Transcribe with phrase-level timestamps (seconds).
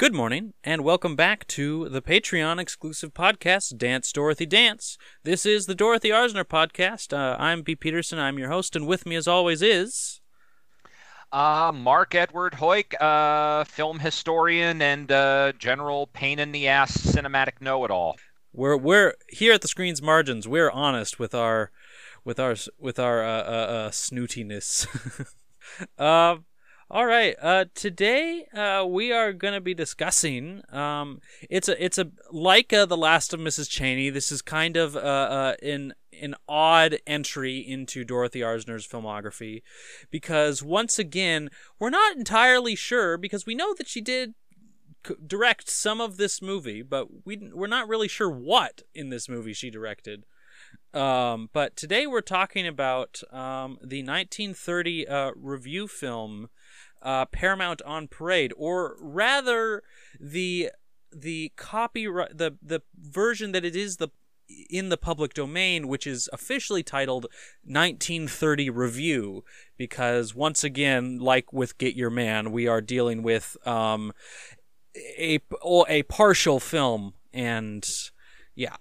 [0.00, 4.96] Good morning, and welcome back to the Patreon exclusive podcast, Dance Dorothy Dance.
[5.24, 7.12] This is the Dorothy Arzner podcast.
[7.12, 7.76] Uh, I'm B.
[7.76, 10.22] Peterson, I'm your host, and with me, as always, is.
[11.30, 17.60] Uh, Marc Edward Hoyk, uh, film historian and uh, general pain in the ass cinematic
[17.60, 18.16] know it all.
[18.54, 20.48] We're we're here at the screen's margins.
[20.48, 21.72] We're honest with our
[22.24, 24.86] with our with our uh, uh, uh snootiness.
[25.98, 26.46] um,
[26.90, 27.36] all right.
[27.40, 30.62] Uh, today uh, we are going to be discussing.
[30.70, 33.68] Um, it's a it's a like uh, the last of Mrs.
[33.68, 34.12] Cheyney.
[34.12, 39.62] This is kind of uh, uh, an an odd entry into Dorothy Arzner's filmography
[40.10, 44.34] because once again we're not entirely sure because we know that she did
[45.24, 49.54] direct some of this movie, but we we're not really sure what in this movie
[49.54, 50.24] she directed.
[50.92, 56.48] Um, but today we're talking about um, the 1930 uh, review film
[57.02, 59.82] uh, Paramount on Parade, or rather
[60.18, 60.70] the
[61.12, 64.08] the copyright the the version that it is the
[64.68, 67.26] in the public domain, which is officially titled
[67.64, 69.44] 1930 Review,
[69.76, 74.12] because once again, like with Get Your Man, we are dealing with um,
[74.96, 75.40] a
[75.88, 77.88] a partial film, and
[78.54, 78.76] yeah.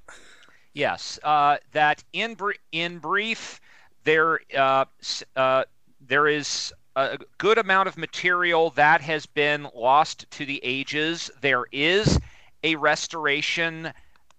[0.74, 3.60] Yes, uh, that in br- in brief,
[4.04, 4.86] there uh,
[5.36, 5.64] uh,
[6.00, 11.32] there is a good amount of material that has been lost to the ages.
[11.42, 12.20] There is
[12.64, 13.92] a restoration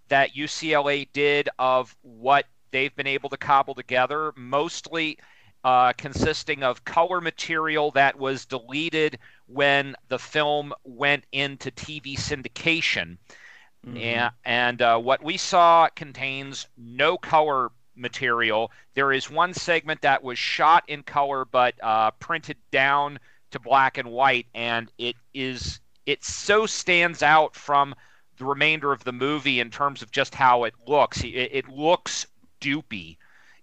[0.08, 5.19] that UCLA did of what they've been able to cobble together, mostly
[5.64, 13.19] uh, consisting of color material that was deleted when the film went into TV syndication.
[13.87, 13.97] Mm-hmm.
[13.97, 18.71] And, and uh, what we saw contains no color material.
[18.95, 23.19] There is one segment that was shot in color but uh, printed down
[23.51, 27.95] to black and white, and it is it so stands out from
[28.39, 31.23] the remainder of the movie in terms of just how it looks.
[31.23, 32.27] It, it looks
[32.61, 33.17] doopy,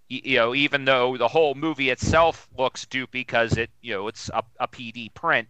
[0.08, 4.30] you know, even though the whole movie itself looks doopy because it, you know, it's
[4.30, 5.48] a, a PD print.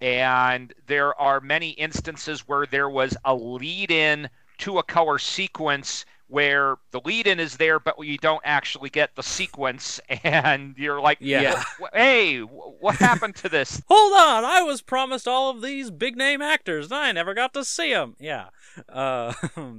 [0.00, 4.28] And there are many instances where there was a lead in
[4.58, 9.14] to a color sequence where the lead in is there, but you don't actually get
[9.14, 11.62] the sequence, and you're like, yeah,
[11.92, 13.82] hey, what happened to this?
[13.86, 17.52] Hold on, I was promised all of these big name actors, and I never got
[17.52, 18.16] to see them.
[18.18, 18.46] Yeah,
[18.88, 19.34] uh,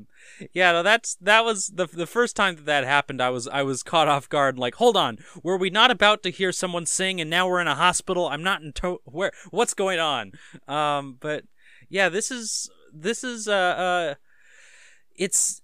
[0.53, 3.19] yeah, no, that's that was the the first time that that happened.
[3.19, 4.59] I was I was caught off guard.
[4.59, 7.67] Like, hold on, were we not about to hear someone sing, and now we're in
[7.67, 8.27] a hospital?
[8.27, 9.31] I'm not in to- where.
[9.49, 10.33] What's going on?
[10.67, 11.45] Um, but
[11.89, 14.15] yeah, this is this is uh, uh
[15.15, 15.62] it's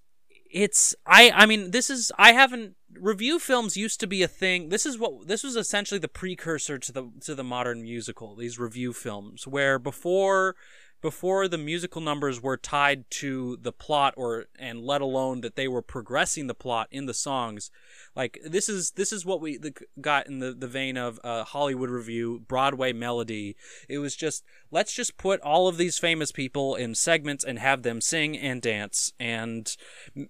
[0.49, 4.69] it's I I mean this is I haven't review films used to be a thing.
[4.69, 8.35] This is what this was essentially the precursor to the to the modern musical.
[8.35, 10.55] These review films where before
[11.01, 15.67] before the musical numbers were tied to the plot or and let alone that they
[15.67, 17.71] were progressing the plot in the songs
[18.15, 19.59] like this is this is what we
[20.01, 23.55] got in the, the vein of uh, hollywood revue broadway melody.
[23.87, 27.83] It was just let's just put all of these famous people in segments and have
[27.83, 29.75] them sing and dance and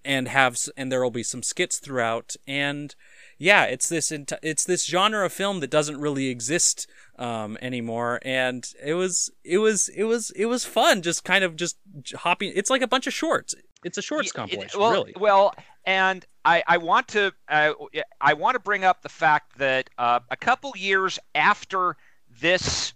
[0.04, 2.36] and have and there will be some skits throughout.
[2.46, 2.94] And
[3.40, 6.86] yeah it's this it's this genre of film that doesn't really exist
[7.20, 8.18] um, anymore.
[8.22, 11.76] And it was it was it was it was fun, just kind of just
[12.16, 12.52] hopping.
[12.56, 13.54] It's like a bunch of shorts.
[13.84, 15.14] It's a shorts compilation, it, well, really.
[15.18, 17.72] Well, and I, I want to uh,
[18.20, 21.96] I want to bring up the fact that uh, a couple years after
[22.40, 22.94] this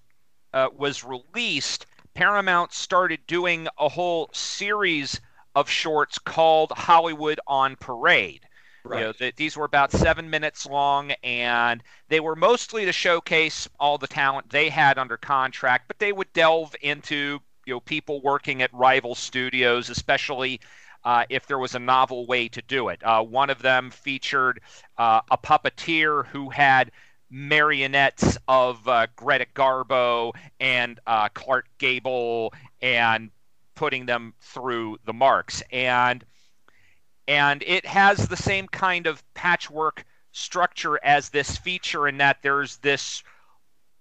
[0.52, 5.20] uh, was released, Paramount started doing a whole series
[5.54, 8.40] of shorts called Hollywood on Parade.
[8.84, 8.98] Right.
[9.00, 13.66] You know, the, these were about seven minutes long, and they were mostly to showcase
[13.80, 18.20] all the talent they had under contract, but they would delve into you know people
[18.20, 20.60] working at rival studios, especially
[21.02, 23.02] uh, if there was a novel way to do it.
[23.02, 24.60] Uh, one of them featured
[24.98, 26.90] uh, a puppeteer who had
[27.30, 33.30] marionettes of uh, Greta Garbo and uh, Clark Gable and
[33.74, 35.62] putting them through the marks.
[35.72, 36.24] And
[37.26, 42.78] and it has the same kind of patchwork structure as this feature in that there's
[42.78, 43.22] this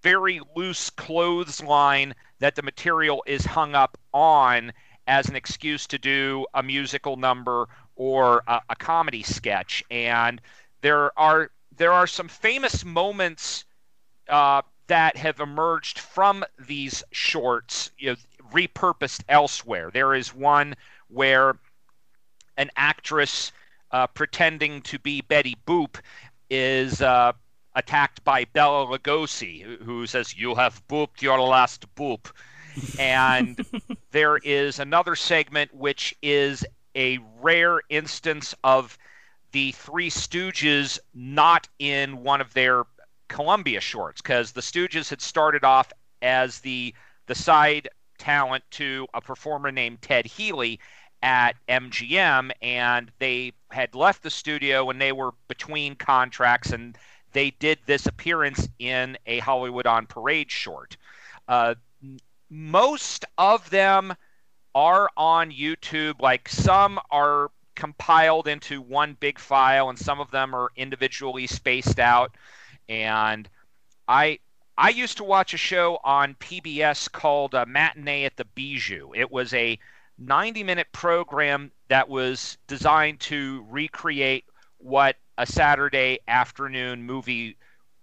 [0.02, 4.74] very loose clothesline that the material is hung up on
[5.08, 9.84] as an excuse to do a musical number or a, a comedy sketch.
[9.90, 10.42] And
[10.81, 13.66] there are there are some famous moments
[14.30, 18.16] uh, that have emerged from these shorts you know,
[18.52, 19.90] repurposed elsewhere.
[19.92, 20.75] There is one
[21.08, 21.56] where
[22.58, 23.52] an actress
[23.92, 26.00] uh, pretending to be Betty Boop
[26.50, 27.34] is uh,
[27.76, 32.32] attacked by Bela Lugosi, who, who, says, You have booped your last boop.
[33.00, 33.64] And
[34.12, 36.66] there is another segment which is
[36.96, 38.98] a rare instance of
[39.52, 42.84] the Three Stooges not in one of their
[43.28, 45.92] Columbia shorts because the Stooges had started off
[46.22, 46.94] as the
[47.28, 50.80] the side talent to a performer named Ted Healy
[51.24, 56.98] at MGM, and they had left the studio when they were between contracts, and
[57.31, 60.98] they did this appearance in a Hollywood on Parade short.
[61.48, 61.75] Uh,
[62.50, 64.14] most of them
[64.75, 66.20] are on YouTube.
[66.20, 72.00] Like some are compiled into one big file, and some of them are individually spaced
[72.00, 72.36] out.
[72.90, 73.50] And
[74.10, 74.40] I
[74.78, 79.14] I used to watch a show on PBS called uh, Matinee at the Bijou.
[79.16, 79.80] It was a
[80.18, 84.45] 90 minute program that was designed to recreate
[84.77, 87.57] what a Saturday afternoon movie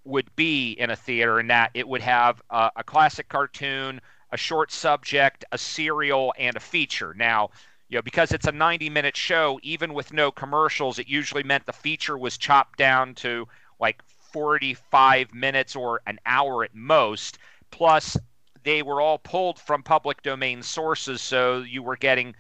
[0.04, 4.00] would be in a theater, and that it would have uh, a classic cartoon,
[4.32, 7.14] a short subject, a serial, and a feature.
[7.14, 7.50] Now,
[7.88, 11.66] you know, because it's a 90 minute show, even with no commercials, it usually meant
[11.66, 13.46] the feature was chopped down to
[13.78, 14.02] like
[14.32, 17.38] 45 minutes or an hour at most.
[17.70, 18.16] Plus,
[18.64, 22.34] they were all pulled from public domain sources, so you were getting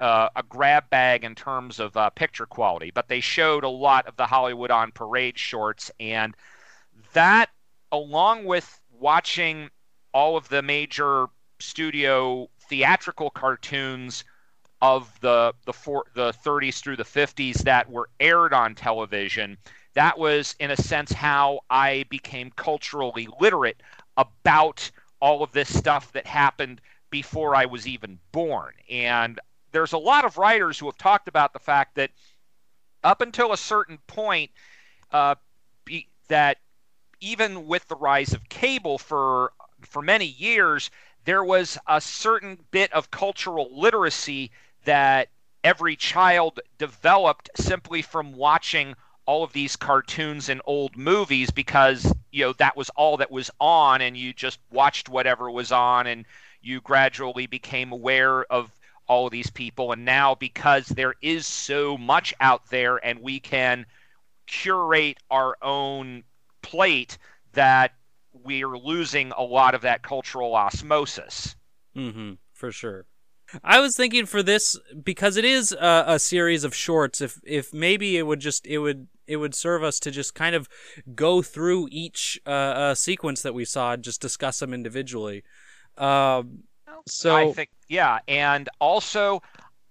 [0.00, 2.90] uh, a grab bag in terms of uh, picture quality.
[2.90, 6.34] But they showed a lot of the Hollywood on Parade shorts, and
[7.12, 7.50] that,
[7.92, 9.70] along with watching
[10.12, 11.26] all of the major
[11.58, 14.24] studio theatrical cartoons
[14.82, 19.56] of the the four, the 30s through the 50s that were aired on television
[19.96, 23.82] that was in a sense how I became culturally literate
[24.18, 24.90] about
[25.26, 26.80] all of this stuff that happened
[27.10, 28.74] before I was even born.
[28.88, 29.40] And
[29.72, 32.12] there's a lot of writers who have talked about the fact that
[33.02, 34.52] up until a certain point,
[35.10, 35.34] uh,
[35.84, 36.58] be, that
[37.20, 40.92] even with the rise of cable for for many years,
[41.24, 44.52] there was a certain bit of cultural literacy
[44.84, 45.28] that
[45.64, 48.94] every child developed simply from watching
[49.26, 53.50] all of these cartoons and old movies because you know that was all that was
[53.60, 56.24] on and you just watched whatever was on and
[56.62, 58.72] you gradually became aware of
[59.08, 59.92] all of these people.
[59.92, 63.86] And now because there is so much out there and we can
[64.46, 66.24] curate our own
[66.62, 67.18] plate
[67.52, 67.92] that
[68.32, 71.54] we're losing a lot of that cultural osmosis.
[71.96, 72.34] Mm-hmm.
[72.52, 73.06] For sure
[73.62, 77.20] I was thinking for this because it is a, a, series of shorts.
[77.20, 80.54] If if maybe it would just it would it would serve us to just kind
[80.54, 80.68] of
[81.14, 85.44] go through each uh, uh, sequence that we saw and just discuss them individually.
[85.96, 86.64] Um,
[87.06, 89.42] so I think yeah, and also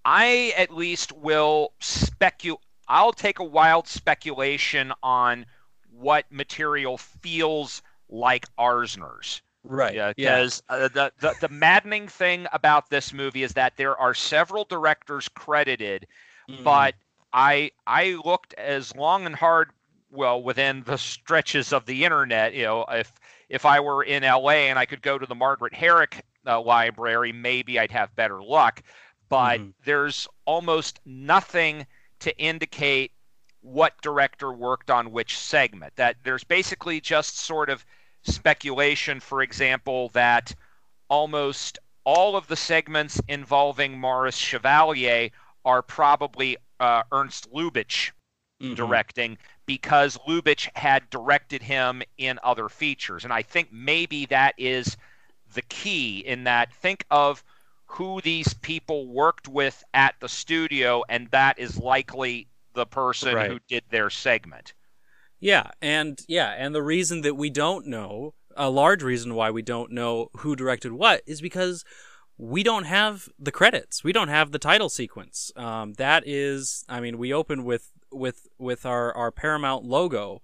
[0.03, 2.59] I at least will speculate.
[2.87, 5.45] I'll take a wild speculation on
[5.89, 9.41] what material feels like Arzner's.
[9.67, 9.95] Right.
[9.95, 10.75] Yeah, because yeah.
[10.75, 15.27] uh, the, the the maddening thing about this movie is that there are several directors
[15.27, 16.07] credited,
[16.49, 16.63] mm.
[16.63, 16.95] but
[17.33, 19.71] I I looked as long and hard
[20.11, 22.53] well within the stretches of the internet.
[22.53, 23.11] You know, if
[23.49, 27.31] if I were in LA and I could go to the Margaret Herrick uh, library,
[27.31, 28.81] maybe I'd have better luck.
[29.29, 29.69] But mm-hmm.
[29.83, 31.87] there's almost nothing
[32.19, 33.11] to indicate
[33.61, 35.95] what director worked on which segment.
[35.95, 37.85] That there's basically just sort of
[38.25, 40.53] speculation, for example, that
[41.09, 45.29] almost all of the segments involving Maurice Chevalier
[45.63, 48.11] are probably uh, Ernst Lubitsch
[48.61, 48.75] mm-hmm.
[48.75, 53.23] directing because Lubitsch had directed him in other features.
[53.23, 54.97] And I think maybe that is
[55.53, 57.43] the key in that think of
[57.87, 63.49] who these people worked with at the studio, and that is likely the person right.
[63.49, 64.73] who did their segment.
[65.45, 69.61] Yeah, and yeah, and the reason that we don't know, a large reason why we
[69.61, 71.85] don't know who directed what is because
[72.35, 74.03] we don't have the credits.
[74.03, 75.51] We don't have the title sequence.
[75.55, 80.41] Um, that is, I mean, we open with with with our our Paramount logo,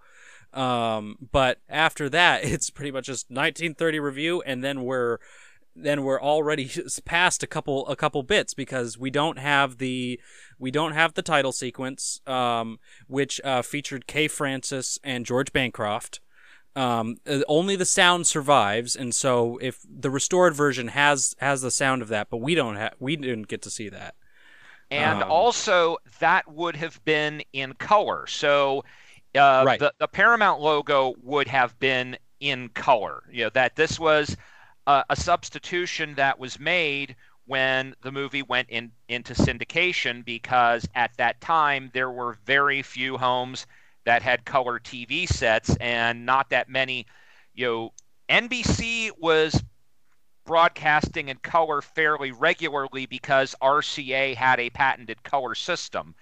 [0.54, 5.18] um, but after that, it's pretty much just 1930 review, and then we're
[5.76, 6.70] then we're already
[7.06, 10.20] past a couple a couple bits because we don't have the
[10.60, 16.20] we don't have the title sequence, um, which uh, featured Kay Francis and George Bancroft.
[16.74, 21.72] Um, uh, only the sound survives, and so if the restored version has has the
[21.72, 24.16] sound of that, but we don't have we didn't get to see that.
[24.90, 28.28] And um, also, that would have been in color.
[28.28, 28.84] So
[29.36, 29.80] uh, right.
[29.80, 33.24] the, the Paramount logo would have been in color.
[33.32, 34.36] You know, that this was
[34.92, 41.12] a, a substitution that was made when the movie went in, into syndication because at
[41.18, 43.66] that time there were very few homes
[44.06, 47.06] that had color TV sets and not that many.
[47.54, 47.94] You know,
[48.30, 49.64] NBC was
[50.46, 56.16] broadcasting in color fairly regularly because RCA had a patented color system,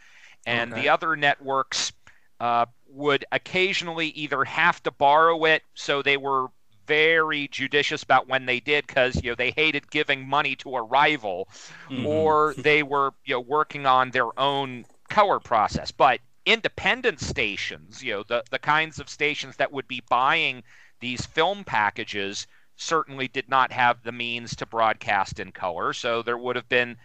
[0.45, 0.75] and Okay.
[0.75, 1.91] the other networks
[2.39, 6.47] uh, would occasionally either have to borrow it, so they were
[6.89, 10.81] very judicious about when they did because you know they hated giving money to a
[10.83, 11.47] rival,
[11.89, 12.05] Mhm.
[12.05, 15.91] or they were you know working on their own color process.
[15.91, 20.63] But independent stations, you know the the kinds of stations that would be buying
[20.99, 26.37] these film packages certainly did not have the means to broadcast in color, so there
[26.37, 26.97] would have been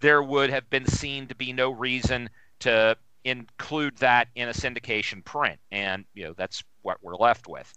[0.00, 2.28] there would have been seen to be no reason
[2.60, 7.72] to include that in a syndication print, and you know that's what we're left with.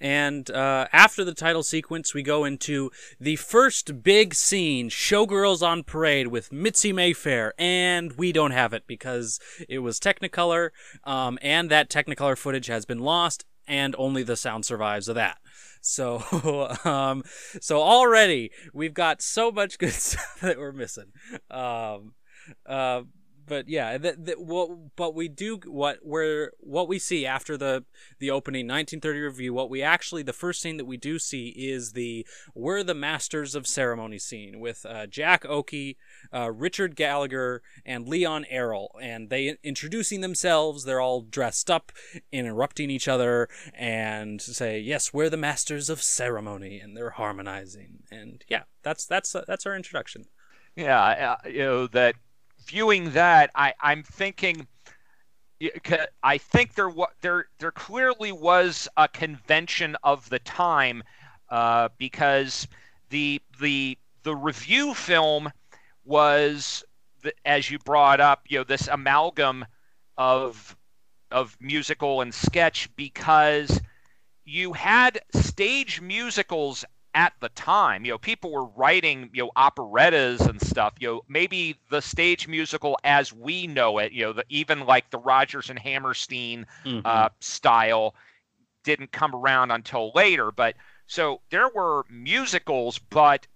[0.00, 5.82] And uh, after the title sequence, we go into the first big scene Showgirls on
[5.82, 7.52] Parade with Mitzi Mayfair.
[7.58, 9.38] And we don't have it because
[9.68, 10.70] it was Technicolor,
[11.04, 15.38] um, and that Technicolor footage has been lost, and only the sound survives of that.
[15.80, 17.22] So, um,
[17.60, 21.12] so already we've got so much good stuff that we're missing.
[21.50, 22.14] Um,
[22.66, 23.02] uh,
[23.50, 27.84] but yeah, that, that, what, but we do what we're what we see after the
[28.20, 29.52] the opening 1930 review.
[29.52, 33.56] What we actually the first scene that we do see is the "We're the Masters
[33.56, 35.96] of Ceremony" scene with uh, Jack Oakie,
[36.32, 40.84] uh, Richard Gallagher, and Leon Errol, and they introducing themselves.
[40.84, 41.90] They're all dressed up,
[42.30, 48.04] interrupting each other, and say, "Yes, we're the Masters of Ceremony," and they're harmonizing.
[48.12, 50.26] And yeah, that's that's uh, that's our introduction.
[50.76, 52.14] Yeah, you know that
[52.66, 54.66] viewing that, I I'm thinking.
[56.22, 56.90] I think there
[57.20, 61.02] there there clearly was a convention of the time
[61.50, 62.66] uh, because
[63.10, 65.52] the the the review film
[66.04, 66.84] was
[67.44, 69.64] as you brought up, you know, this amalgam
[70.16, 70.76] of
[71.30, 73.80] of musical and sketch because
[74.44, 78.04] you had stage musicals at the time.
[78.04, 80.94] You know, people were writing, you know, operettas and stuff.
[81.00, 85.10] You know, maybe the stage musical as we know it, you know, the, even like
[85.10, 86.66] the Rodgers and Hammerstein
[87.04, 88.14] uh, style
[88.84, 90.50] didn't come around until later.
[90.50, 90.76] But
[91.06, 93.46] so there were musicals, but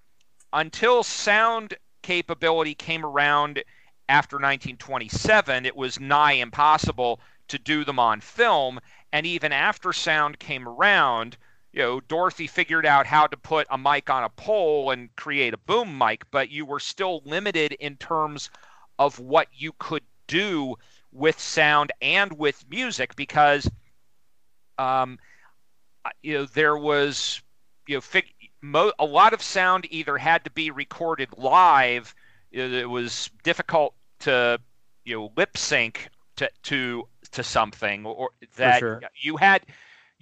[0.53, 3.63] until sound capability came around
[4.09, 8.81] after 1927, it was nigh impossible to do them on film.
[9.13, 11.37] And even after sound came around,
[11.75, 15.55] you know, Dorothy figured out how to put a mic on a pole and create
[15.55, 18.49] a boom mic, but you were still limited in terms
[19.01, 20.77] of what you could do
[21.11, 23.69] with sound and with music because
[24.79, 25.19] um,
[26.23, 27.43] you know there was
[27.89, 32.15] you know fig- mo- a lot of sound either had to be recorded live
[32.51, 34.59] it it was difficult to
[35.05, 39.01] you know lip sync to to to something or that sure.
[39.21, 39.63] you had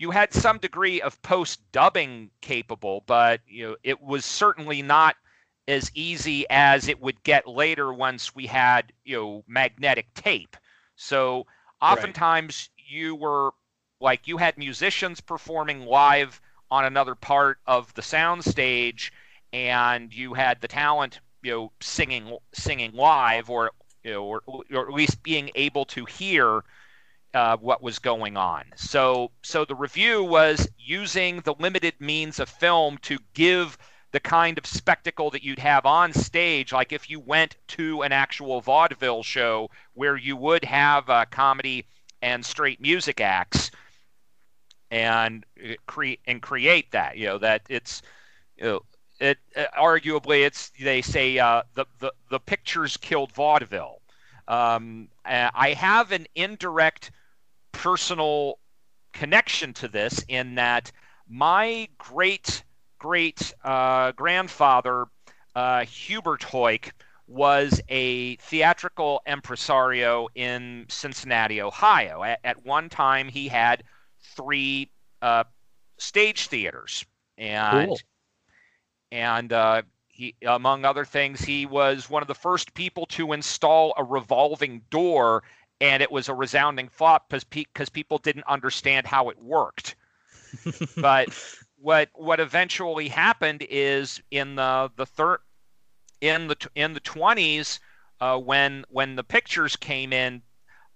[0.02, 5.16] you had some degree of post dubbing capable but you know it was certainly not
[5.68, 10.56] as easy as it would get later once we had you know magnetic tape.
[10.96, 11.46] So
[11.80, 13.50] oftentimes you were
[14.00, 16.40] like you had musicians performing live
[16.70, 19.12] on another part of the sound stage
[19.52, 23.70] and you had the talent you know singing singing live or
[24.02, 26.62] you know or, or at least being able to hear
[27.34, 28.64] uh, what was going on.
[28.76, 33.78] So so the review was using the limited means of film to give
[34.12, 38.12] the kind of spectacle that you'd have on stage like if you went to an
[38.12, 41.86] actual vaudeville show where you would have uh, comedy
[42.20, 43.70] and straight music acts
[44.90, 45.46] and
[45.86, 48.02] create and create that you know that it's
[48.56, 48.80] you know
[49.18, 54.00] it uh, arguably it's they say uh, the, the the pictures killed vaudeville.
[54.48, 57.12] Um, uh, i have an indirect
[57.72, 58.58] personal
[59.12, 60.90] connection to this in that
[61.28, 62.62] my great
[62.98, 65.06] great uh, grandfather
[65.54, 66.92] uh, hubert hoyk
[67.26, 73.82] was a theatrical impresario in cincinnati ohio at, at one time he had
[74.36, 75.44] three uh,
[75.98, 77.04] stage theaters,
[77.38, 78.00] and Cool.
[79.10, 83.94] and uh, he, among other things, he was one of the first people to install
[83.96, 85.42] a revolving door,
[85.82, 89.96] and it was a resounding flop because because people didn't understand how it worked.
[90.96, 91.28] but
[91.78, 95.38] what what eventually happened is in the the third
[96.20, 97.80] in the in the twenties
[98.20, 100.40] uh, when when the pictures came in.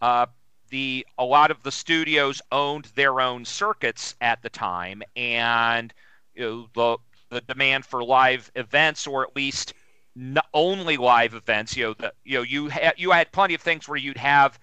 [0.01, 0.27] Uh,
[0.69, 5.95] the a lot of the studios owned their own circuits at the time, and
[6.35, 6.99] you know, the
[7.31, 9.75] the demand for live events, or at least
[10.55, 11.77] only live events.
[11.77, 14.59] You know, the, you know, you had you had plenty of things where you'd have,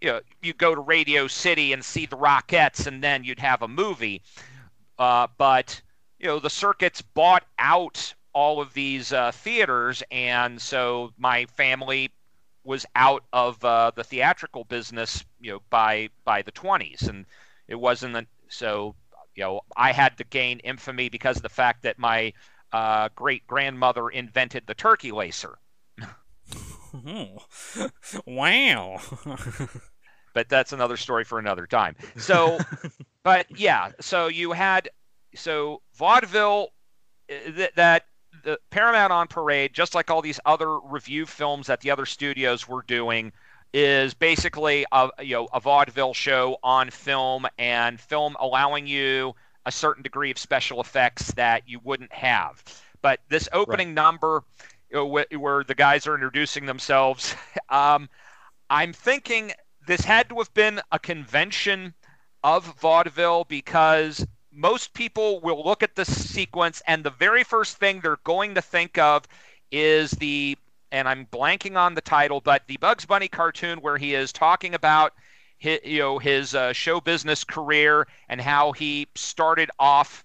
[0.00, 3.62] you know, you go to Radio City and see the Rockettes, and then you'd have
[3.62, 4.22] a movie.
[4.98, 5.80] Uh, but
[6.18, 12.10] you know, the circuits bought out all of these uh, theaters, and so my family
[12.64, 17.26] was out of uh, the theatrical business, you know, by by the 20s, and
[17.68, 18.94] it wasn't so.
[19.34, 22.32] You know, I had to gain infamy because of the fact that my
[22.72, 25.56] uh, great grandmother invented the turkey lacer.
[28.26, 29.00] wow.
[30.34, 31.96] but that's another story for another time.
[32.16, 32.58] So,
[33.22, 34.90] but yeah, so you had
[35.34, 36.68] so vaudeville
[37.30, 38.04] uh, that,
[38.44, 42.68] the Paramount on Parade, just like all these other review films that the other studios
[42.68, 43.32] were doing,
[43.72, 49.34] is basically a you know a vaudeville show on film and film allowing you
[49.64, 52.62] a certain degree of special effects that you wouldn't have.
[53.02, 53.94] But this opening right.
[53.94, 57.34] number, you know, wh- where the guys are introducing themselves,
[57.68, 58.08] um,
[58.70, 59.52] I'm thinking
[59.86, 61.94] this had to have been a convention
[62.42, 68.00] of vaudeville because most people will look at this sequence and the very first thing
[68.00, 69.24] they're going to think of
[69.70, 70.56] is the
[70.92, 74.74] and I'm blanking on the title, but the Bugs Bunny cartoon where he is talking
[74.74, 75.12] about
[75.58, 80.24] his, you know his uh, show business career and how he started off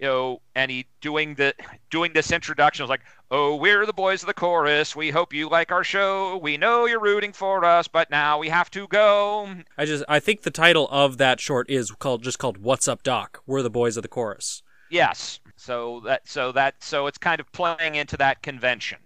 [0.00, 1.54] you know and he doing the
[1.90, 4.96] doing this introduction was like oh we're the boys of the chorus.
[4.96, 6.38] We hope you like our show.
[6.38, 9.48] We know you're rooting for us but now we have to go.
[9.76, 13.02] I just i think the title of that short is called just called what's up
[13.02, 13.42] doc?
[13.46, 14.62] We're the boys of the chorus.
[14.90, 15.38] Yes.
[15.56, 18.98] So that so that so it's kind of playing into that convention.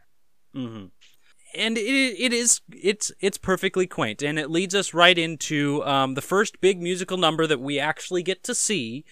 [0.55, 0.87] Mm-hmm.
[1.57, 4.23] And it, it is it's it's perfectly quaint.
[4.23, 8.23] And it leads us right into um, the first big musical number that we actually
[8.23, 9.05] get to see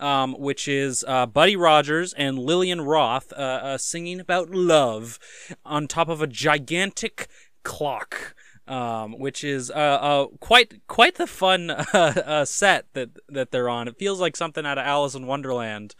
[0.00, 5.18] um, which is uh, buddy rogers and lillian roth uh, uh, singing about love
[5.64, 7.28] on top of a gigantic
[7.62, 8.34] clock
[8.66, 13.88] um, which is uh, uh, quite quite the fun uh, set that that they're on.
[13.88, 15.96] It feels like something out of Alice in Wonderland,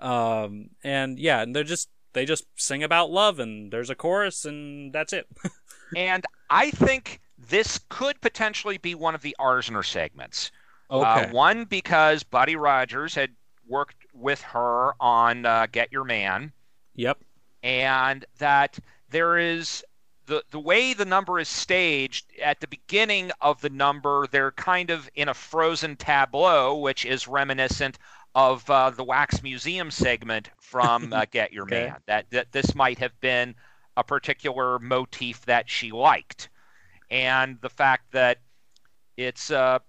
[0.00, 4.44] um, and yeah, and they're just they just sing about love and there's a chorus
[4.44, 5.28] and that's it.
[5.96, 10.50] and I think this could potentially be one of the Arzner segments.
[10.90, 11.28] Uh, okay.
[11.28, 13.30] Uh, one because Buddy Rogers had
[13.68, 16.52] worked with her on uh, Get Your Man.
[16.94, 17.18] Yep.
[17.62, 18.78] And that
[19.10, 19.84] there is
[20.26, 24.90] the the way the number is staged at the beginning of the number, they're kind
[24.90, 27.98] of in a frozen tableau, which is reminiscent
[28.34, 31.86] of uh, the Wax Museum segment from uh, Get Your okay.
[31.86, 31.96] Man.
[32.06, 33.54] That, that this might have been
[33.96, 36.50] a particular motif that she liked,
[37.10, 38.38] and the fact that
[39.16, 39.80] it's uh,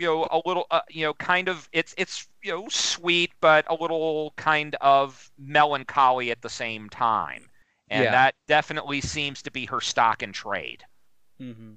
[0.00, 3.64] you know a little uh, you know kind of it's it's you know sweet but
[3.68, 7.44] a little kind of melancholy at the same time,
[7.88, 8.10] and yeah.
[8.10, 10.84] that definitely seems to be her stock and trade.
[11.40, 11.74] Mm-hmm.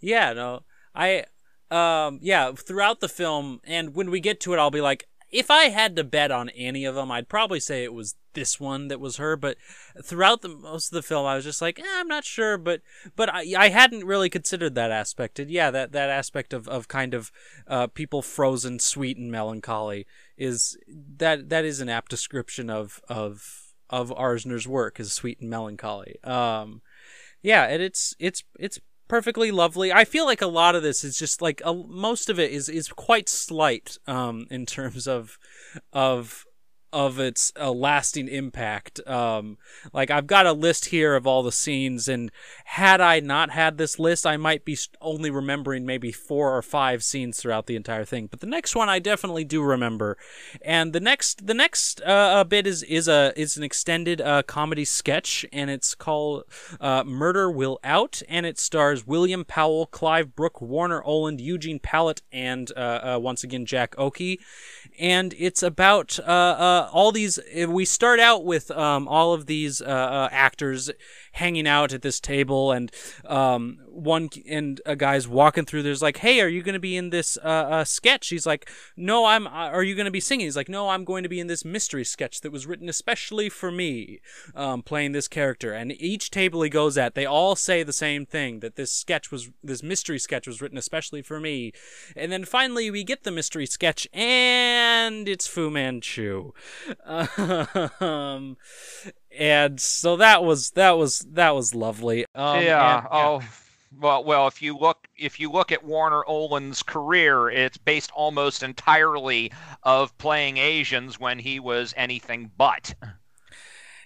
[0.00, 1.24] Yeah, no, I
[1.70, 5.50] um yeah throughout the film and when we get to it i'll be like if
[5.50, 8.88] i had to bet on any of them i'd probably say it was this one
[8.88, 9.56] that was her but
[10.02, 12.82] throughout the most of the film i was just like eh, i'm not sure but
[13.16, 16.86] but I, I hadn't really considered that aspect and yeah that that aspect of, of
[16.86, 17.32] kind of
[17.66, 20.76] uh, people frozen sweet and melancholy is
[21.16, 26.16] that that is an apt description of of of arzner's work is sweet and melancholy.
[26.24, 26.82] Um
[27.42, 29.92] yeah and it's it's it's perfectly lovely.
[29.92, 32.68] I feel like a lot of this is just like a, most of it is
[32.68, 35.38] is quite slight um, in terms of
[35.92, 36.44] of
[36.96, 39.06] of its a lasting impact.
[39.06, 39.58] Um,
[39.92, 42.32] like I've got a list here of all the scenes, and
[42.64, 47.04] had I not had this list, I might be only remembering maybe four or five
[47.04, 48.28] scenes throughout the entire thing.
[48.28, 50.16] But the next one I definitely do remember,
[50.62, 54.86] and the next the next uh, bit is is a is an extended uh, comedy
[54.86, 56.44] sketch, and it's called
[56.80, 62.22] uh, "Murder Will Out," and it stars William Powell, Clive Brook, Warner Oland, Eugene Pallette,
[62.32, 64.38] and uh, uh, once again Jack Oakie,
[64.98, 67.38] and it's about uh, all these.
[67.68, 70.90] We start out with um, all of these uh, uh, actors
[71.36, 72.90] hanging out at this table, and
[73.26, 75.82] um, one and a guy's walking through.
[75.82, 78.70] There's like, "Hey, are you going to be in this uh, uh, sketch?" He's like,
[78.96, 80.46] "No, I'm." Uh, are you going to be singing?
[80.46, 83.48] He's like, "No, I'm going to be in this mystery sketch that was written especially
[83.48, 84.20] for me,
[84.54, 88.26] um, playing this character." And each table he goes at, they all say the same
[88.26, 91.72] thing that this sketch was this mystery sketch was written especially for me.
[92.16, 96.52] And then finally we get the mystery sketch, and it's Fu Manchu.
[98.00, 98.56] um,
[99.38, 102.26] and so that was that was that was lovely.
[102.34, 102.98] Um, yeah.
[102.98, 103.42] And, oh.
[103.98, 108.62] Well, well, if you look if you look at Warner Oland's career, it's based almost
[108.62, 112.94] entirely of playing Asians when he was anything but.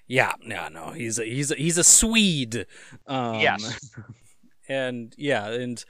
[0.07, 2.67] Yeah, no, no, he's a he's a, he's a Swede.
[3.07, 3.95] Um, yes,
[4.69, 5.85] and yeah, and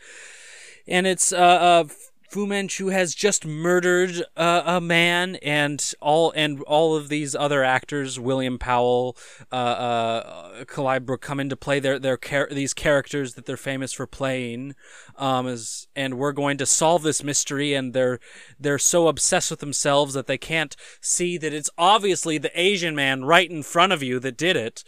[0.86, 1.84] and it's uh, uh
[2.30, 7.64] Fu Manchu has just murdered uh, a man, and all and all of these other
[7.64, 9.16] actors, William Powell,
[9.50, 11.80] uh, uh, Calliope, come into play.
[11.80, 14.76] Their their char- these characters that they're famous for playing,
[15.16, 17.74] um, is and we're going to solve this mystery.
[17.74, 18.20] And they're
[18.60, 23.24] they're so obsessed with themselves that they can't see that it's obviously the Asian man
[23.24, 24.84] right in front of you that did it.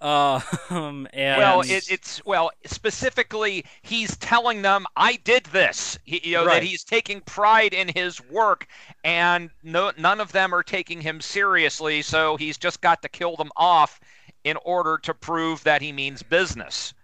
[0.00, 5.98] Uh, and well, it, it's well specifically he's telling them I did this.
[6.04, 6.54] He, you know right.
[6.54, 8.66] that he's taking pride in his work,
[9.04, 12.02] and no, none of them are taking him seriously.
[12.02, 14.00] So he's just got to kill them off
[14.44, 16.94] in order to prove that he means business.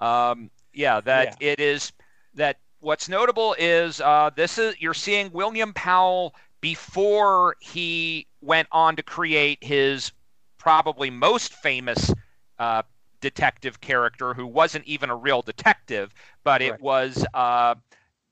[0.00, 1.52] Um, yeah, that yeah.
[1.52, 1.92] it is
[2.34, 2.58] that.
[2.80, 9.02] What's notable is uh, this is you're seeing William Powell before he went on to
[9.02, 10.12] create his
[10.58, 12.12] probably most famous
[12.58, 12.82] uh,
[13.20, 16.80] detective character who wasn't even a real detective, but it right.
[16.80, 17.74] was uh,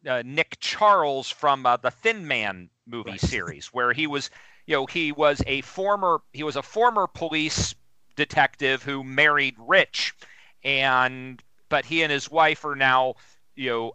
[0.07, 3.21] uh, Nick Charles from uh, the Thin Man movie right.
[3.21, 4.31] series, where he was,
[4.67, 7.75] you know, he was a former he was a former police
[8.17, 10.15] detective who married rich,
[10.63, 13.15] and but he and his wife are now,
[13.57, 13.93] you know,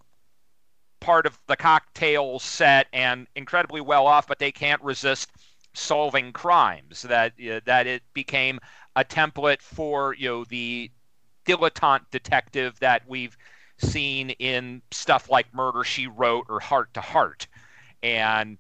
[1.00, 5.30] part of the cocktail set and incredibly well off, but they can't resist
[5.74, 7.04] solving crimes.
[7.04, 8.60] That uh, that it became
[8.96, 10.92] a template for you know the
[11.46, 13.38] dilettante detective that we've
[13.82, 17.48] seen in stuff like Murder She Wrote or Hart to Hart.
[18.04, 18.58] and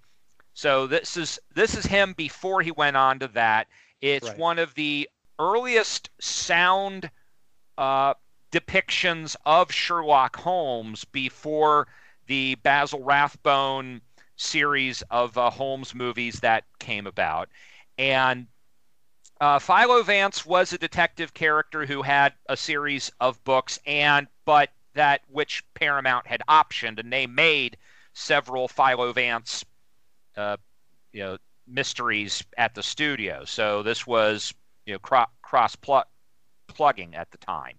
[0.59, 3.67] so this is this is him before he went on to that.
[4.01, 4.37] It's right.
[4.37, 7.09] one of the earliest sound
[7.77, 8.13] uh,
[8.51, 11.87] depictions of Sherlock Holmes before
[12.27, 14.01] the Basil Rathbone
[14.35, 17.47] series of uh, Holmes movies that came about,
[17.97, 18.47] and
[19.39, 24.71] uh, Philo Vance was a detective character who had a series of books, and but
[24.93, 27.77] that which Paramount had optioned, and they made
[28.13, 29.63] several Philo Vance,
[30.35, 30.57] uh,
[31.13, 33.45] you know, mysteries at the studio.
[33.45, 34.53] So this was
[34.85, 35.75] you know cro- cross
[36.67, 37.77] plugging at the time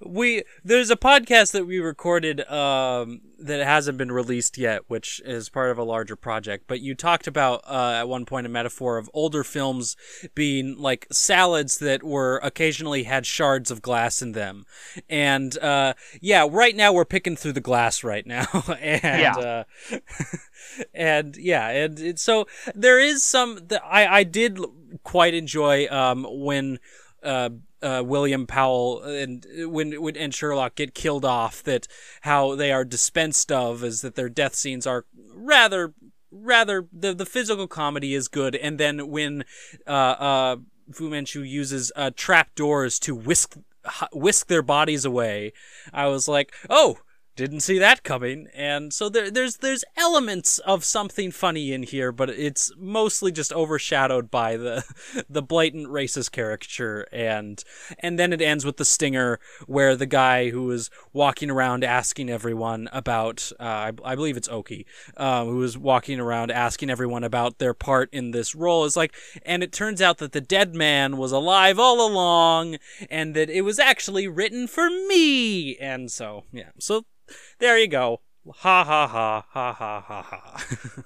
[0.00, 5.48] we there's a podcast that we recorded um, that hasn't been released yet, which is
[5.48, 6.64] part of a larger project.
[6.66, 9.96] But you talked about uh, at one point a metaphor of older films
[10.34, 14.64] being like salads that were occasionally had shards of glass in them,
[15.08, 18.46] and uh, yeah, right now we're picking through the glass right now,
[18.80, 19.34] and yeah.
[19.36, 19.64] Uh,
[20.94, 23.60] and yeah, and, and, so there is some.
[23.84, 24.58] I I did
[25.02, 26.78] quite enjoy um, when.
[27.22, 27.50] Uh,
[27.82, 31.88] uh, William Powell and when, when and Sherlock get killed off, that
[32.22, 35.94] how they are dispensed of is that their death scenes are rather
[36.30, 39.44] rather the the physical comedy is good, and then when
[39.86, 40.56] uh, uh,
[40.92, 43.56] Fu Manchu uses uh, trap doors to whisk
[44.12, 45.52] whisk their bodies away,
[45.92, 46.98] I was like, oh
[47.34, 48.48] didn't see that coming.
[48.54, 53.52] And so there, there's there's elements of something funny in here but it's mostly just
[53.52, 54.84] overshadowed by the
[55.30, 57.06] the blatant racist caricature.
[57.12, 57.62] And
[57.98, 62.28] and then it ends with the stinger where the guy who is walking around asking
[62.28, 64.84] everyone about uh, I, I, believe it's Oakie
[65.16, 68.84] um, who is walking around asking everyone about their part in this role.
[68.84, 69.14] Is like
[69.44, 72.76] and it turns out that the dead man was alive all along
[73.10, 75.76] and that it was actually written for me.
[75.76, 76.70] And so yeah.
[76.78, 77.06] So
[77.58, 78.20] there you go.
[78.48, 81.04] Ha ha ha ha ha ha ha.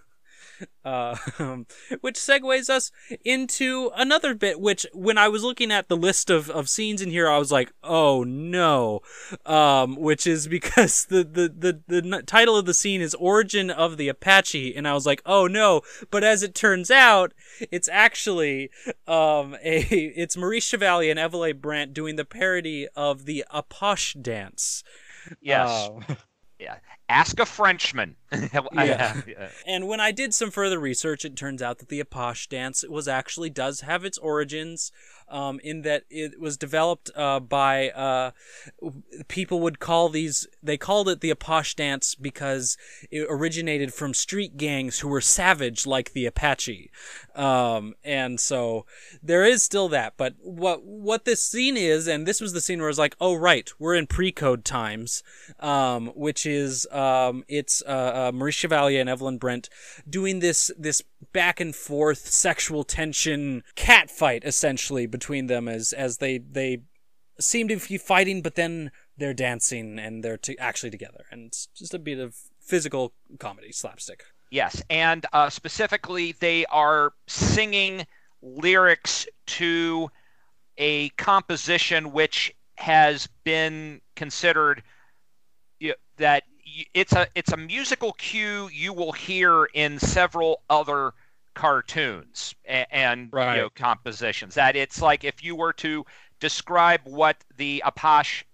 [0.84, 1.16] Uh,
[2.00, 2.90] which segues us
[3.24, 7.10] into another bit, which when I was looking at the list of, of scenes in
[7.10, 9.00] here, I was like, oh no.
[9.44, 13.96] Um, which is because the, the, the, the title of the scene is Origin of
[13.96, 15.82] the Apache, and I was like, oh no.
[16.10, 17.32] But as it turns out,
[17.70, 18.70] it's actually,
[19.06, 24.84] um, a, it's Maurice Chevalier and Evelyn Brent doing the parody of the Apache dance.
[25.40, 25.88] Yes.
[25.88, 26.04] Um,
[26.58, 26.76] yeah.
[27.08, 28.16] Ask a Frenchman.
[28.74, 29.14] yeah.
[29.66, 33.06] And when I did some further research, it turns out that the Apache dance was
[33.06, 34.90] actually does have its origins
[35.28, 38.30] um, in that it was developed uh, by uh,
[39.28, 42.76] people would call these they called it the Apache dance because
[43.10, 46.90] it originated from street gangs who were savage like the Apache,
[47.34, 48.86] um, and so
[49.22, 50.14] there is still that.
[50.16, 53.16] But what what this scene is, and this was the scene where I was like,
[53.20, 55.24] oh right, we're in pre-code times,
[55.58, 59.68] um, which is um, it's uh, uh, Maurice Chevalier and Evelyn Brent
[60.08, 66.18] doing this this back and forth sexual tension cat fight essentially between them as as
[66.18, 66.82] they they
[67.38, 71.24] seem to be fighting but then they're dancing and they're to, actually together.
[71.30, 74.24] And it's just a bit of physical comedy slapstick.
[74.50, 78.06] Yes and uh, specifically they are singing
[78.40, 80.10] lyrics to
[80.78, 84.82] a composition which has been considered
[86.18, 86.44] that
[86.94, 91.12] it's a it's a musical cue you will hear in several other
[91.54, 93.56] cartoons and, and right.
[93.56, 94.54] you know, compositions.
[94.54, 96.04] That it's like if you were to
[96.40, 98.44] describe what the Apache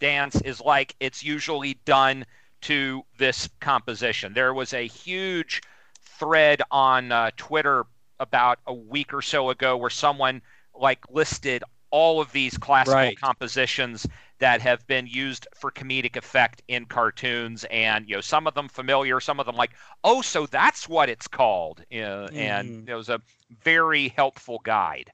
[0.00, 2.24] dance is like, it's usually done
[2.62, 4.32] to this composition.
[4.32, 5.62] There was a huge
[6.02, 7.84] thread on uh, Twitter
[8.18, 10.40] about a week or so ago where someone
[10.74, 13.20] like listed all of these classical right.
[13.20, 14.06] compositions
[14.38, 18.68] that have been used for comedic effect in cartoons and you know some of them
[18.68, 19.72] familiar some of them like
[20.04, 22.34] oh so that's what it's called mm.
[22.34, 22.90] and mm-hmm.
[22.90, 23.20] it was a
[23.62, 25.10] very helpful guide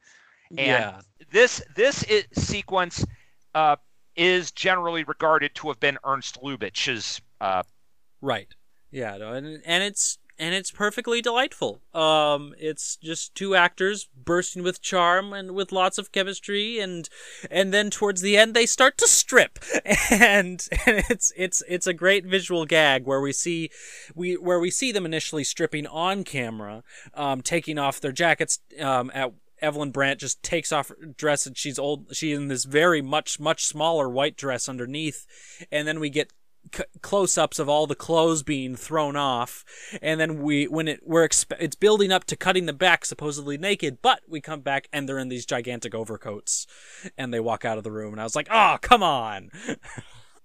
[0.50, 1.00] and yeah.
[1.30, 3.04] this this is, sequence
[3.54, 3.76] uh,
[4.16, 7.62] is generally regarded to have been ernst lubitsch's uh,
[8.20, 8.54] right
[8.90, 11.80] yeah and, and it's and it's perfectly delightful.
[11.94, 17.08] Um, it's just two actors bursting with charm and with lots of chemistry, and
[17.48, 19.60] and then towards the end they start to strip,
[20.10, 23.70] and, and it's it's it's a great visual gag where we see
[24.16, 26.82] we where we see them initially stripping on camera,
[27.14, 31.56] um, taking off their jackets um, at Evelyn Brent just takes off her dress and
[31.56, 32.16] she's old.
[32.16, 35.24] She's in this very much much smaller white dress underneath,
[35.70, 36.32] and then we get
[36.74, 39.64] c- close-ups of all the clothes being thrown off,
[40.00, 43.58] and then we when it we're exp- it's building up to cutting them back supposedly
[43.58, 46.66] naked, but we come back and they're in these gigantic overcoats,
[47.16, 49.50] and they walk out of the room, and I was like, oh come on.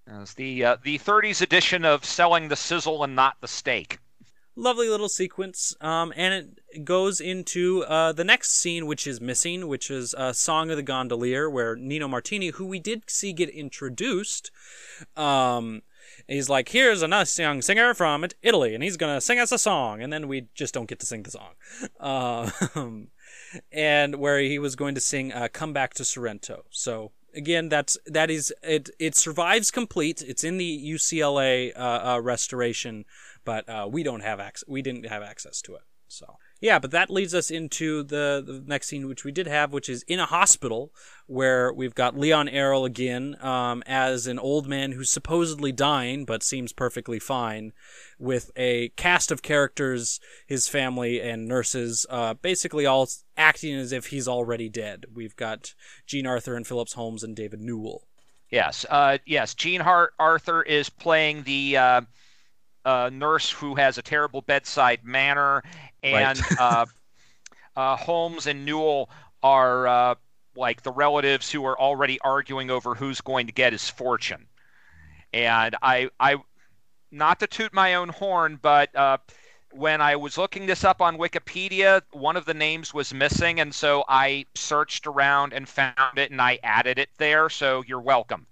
[0.09, 3.99] It's the uh, the 30s edition of selling the sizzle and not the steak
[4.57, 9.67] lovely little sequence um, and it goes into uh, the next scene which is missing
[9.67, 13.49] which is uh, song of the gondolier where nino martini who we did see get
[13.49, 14.49] introduced
[15.15, 15.83] um,
[16.27, 19.57] he's like, here's a nice young singer from Italy, and he's gonna sing us a
[19.57, 21.53] song, and then we just don't get to sing the song.
[21.99, 23.07] Um,
[23.71, 27.97] and where he was going to sing uh, "Come Back to Sorrento." So again, that's
[28.05, 28.89] that is it.
[28.99, 30.21] It survives complete.
[30.21, 33.05] It's in the UCLA uh, uh, restoration,
[33.45, 34.67] but uh, we don't have access.
[34.67, 35.83] We didn't have access to it.
[36.07, 39.71] So yeah, but that leads us into the, the next scene, which we did have,
[39.71, 40.91] which is in a hospital
[41.27, 46.41] where we've got Leon Errol again um, as an old man who's supposedly dying but
[46.41, 47.73] seems perfectly fine,
[48.17, 54.07] with a cast of characters, his family and nurses, uh, basically all acting as if
[54.07, 55.05] he's already dead.
[55.13, 55.75] We've got
[56.07, 58.07] Jean Arthur and Phillips Holmes and David Newell.
[58.49, 59.53] Yes, uh, yes.
[59.53, 61.77] Jean Hart Arthur is playing the.
[61.77, 62.01] Uh
[62.87, 65.61] uh, nurse who has a terrible bedside manner,
[66.01, 66.59] and right.
[66.59, 66.85] uh,
[67.75, 69.09] uh, Holmes and Newell
[69.43, 70.15] are uh,
[70.55, 74.47] like the relatives who are already arguing over who's going to get his fortune.
[75.33, 76.37] And I, I,
[77.11, 79.17] not to toot my own horn, but uh,
[79.71, 83.75] when I was looking this up on Wikipedia, one of the names was missing, and
[83.75, 87.49] so I searched around and found it, and I added it there.
[87.49, 88.47] So you're welcome.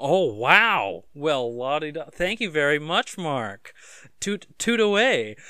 [0.00, 1.04] Oh wow!
[1.12, 3.74] Well, Lottie, thank you very much, Mark.
[4.20, 5.36] Toot toot away.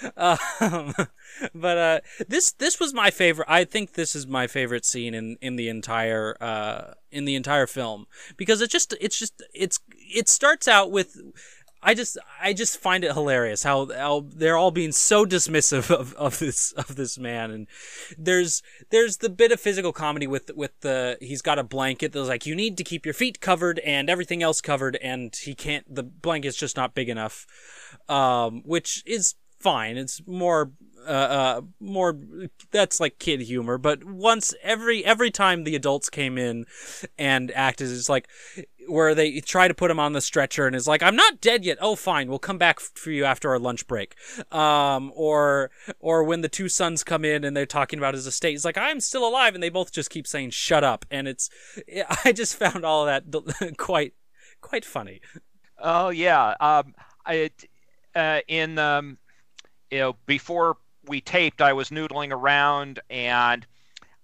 [0.60, 0.94] Um,
[1.54, 3.46] but uh, this this was my favorite.
[3.48, 7.66] I think this is my favorite scene in in the entire uh in the entire
[7.66, 8.06] film
[8.36, 11.16] because it just it's just it's it starts out with
[11.82, 16.14] I just I just find it hilarious how, how they're all being so dismissive of,
[16.14, 17.50] of this of this man.
[17.50, 17.66] And
[18.16, 22.28] there's there's the bit of physical comedy with with the he's got a blanket that's
[22.28, 25.92] like you need to keep your feet covered and everything else covered and he can't
[25.92, 27.46] the blanket's just not big enough.
[28.08, 30.72] Um, which is fine it's more
[31.06, 32.18] uh, uh, more
[32.70, 36.66] that's like kid humor but once every every time the adults came in
[37.18, 38.28] and acted it's like
[38.88, 41.64] where they try to put him on the stretcher and is like, "I'm not dead
[41.64, 44.16] yet." Oh, fine, we'll come back for you after our lunch break.
[44.52, 48.52] Um, or or when the two sons come in and they're talking about his estate,
[48.52, 51.50] he's like, "I'm still alive," and they both just keep saying, "Shut up." And it's,
[52.24, 53.24] I just found all that
[53.76, 54.14] quite
[54.60, 55.20] quite funny.
[55.78, 56.94] Oh yeah, um,
[57.24, 57.50] I
[58.14, 59.18] uh, in um,
[59.90, 63.66] you know before we taped, I was noodling around and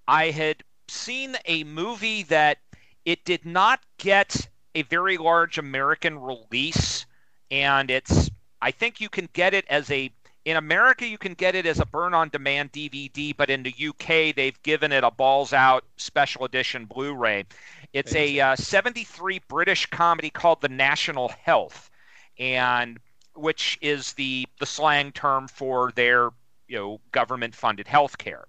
[0.07, 2.59] I had seen a movie that
[3.05, 7.07] it did not get a very large American release,
[7.50, 10.11] and it's I think you can get it as a
[10.44, 13.74] in America you can get it as a burn on demand DVD, but in the
[13.88, 17.46] UK they've given it a balls out special edition Blu-ray.
[17.92, 21.90] It's a uh, 73 British comedy called The National Health,
[22.38, 22.98] and
[23.35, 26.31] which is the the slang term for their
[26.68, 28.47] you know government funded health care,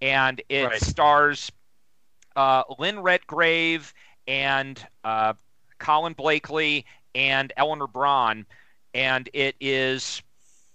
[0.00, 0.80] and it right.
[0.80, 1.50] stars
[2.36, 3.92] uh, Lynn Redgrave
[4.26, 5.34] and uh,
[5.78, 8.46] Colin Blakely and Eleanor Bron,
[8.92, 10.22] and it is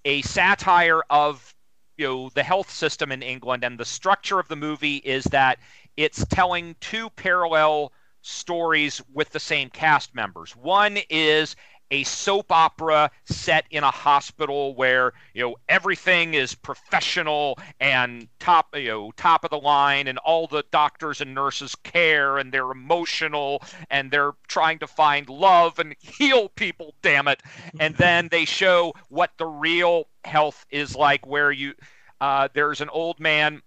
[0.06, 1.54] a satire of
[1.98, 3.64] you know the health system in England.
[3.64, 5.60] And the structure of the movie is that
[5.98, 7.92] it's telling two parallel
[8.22, 10.56] stories with the same cast members.
[10.56, 11.56] One is
[11.92, 18.76] a soap opera set in a hospital where you know everything is professional and top
[18.76, 22.72] you know top of the line and all the doctors and nurses care and they're
[22.72, 27.42] emotional and they're trying to find love and heal people damn it.
[27.80, 31.74] And then they show what the real health is like where you
[32.22, 33.62] uh, there's an old man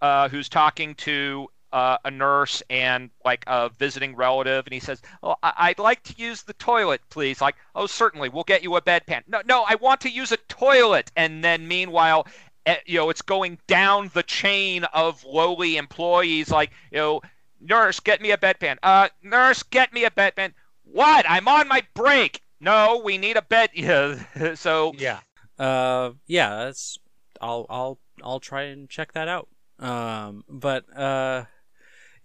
[0.00, 5.02] uh, who's talking to uh, a nurse and like a visiting relative, and he says,
[5.22, 8.76] "Oh, I- would like to use the toilet, please." Like, "Oh, certainly, we'll get you
[8.76, 11.10] a bedpan." No, no, I want to use a toilet.
[11.16, 12.26] And then meanwhile,
[12.66, 17.20] eh, you know, it's going down the chain of lowly employees, like, you know,
[17.60, 18.76] nurse, get me a bedpan.
[18.82, 20.52] Uh, nurse, get me a bedpan.
[20.84, 21.26] What?
[21.28, 22.42] I'm on my break.
[22.60, 23.70] No, we need a bed.
[23.74, 24.54] Yeah.
[24.54, 25.20] so yeah.
[25.58, 26.64] Uh, yeah.
[26.64, 26.98] That's.
[27.40, 29.48] I'll I'll I'll try and check that out.
[29.78, 31.44] Um, but uh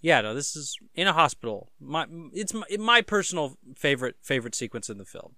[0.01, 1.71] yeah, no, this is in a hospital.
[1.79, 5.35] My it's my, my personal favorite favorite sequence in the film,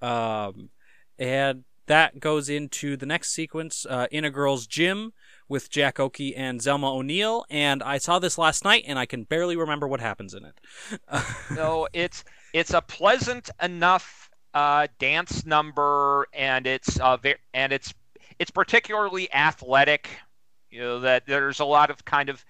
[0.00, 0.70] um,
[1.18, 5.12] and that goes into the next sequence uh, in a girl's gym
[5.48, 7.44] with Jack Oakie and Zelma O'Neal.
[7.50, 10.54] And I saw this last night, and I can barely remember what happens in it.
[11.54, 17.92] no, it's it's a pleasant enough uh, dance number, and it's uh, ve- and it's
[18.38, 20.08] it's particularly athletic.
[20.70, 22.44] You know that there's a lot of kind of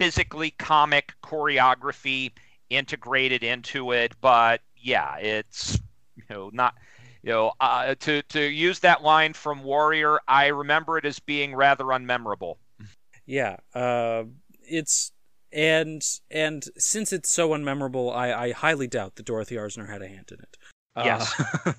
[0.00, 2.32] physically comic choreography
[2.70, 4.14] integrated into it.
[4.22, 5.78] But yeah, it's
[6.16, 6.74] you know not
[7.22, 10.18] you know uh, to to use that line from Warrior.
[10.26, 12.56] I remember it as being rather unmemorable.
[13.26, 14.24] Yeah, uh,
[14.62, 15.12] it's
[15.52, 20.08] and and since it's so unmemorable, I, I highly doubt that Dorothy Arzner had a
[20.08, 20.56] hand in it.
[20.96, 21.40] Yes.
[21.64, 21.72] Uh,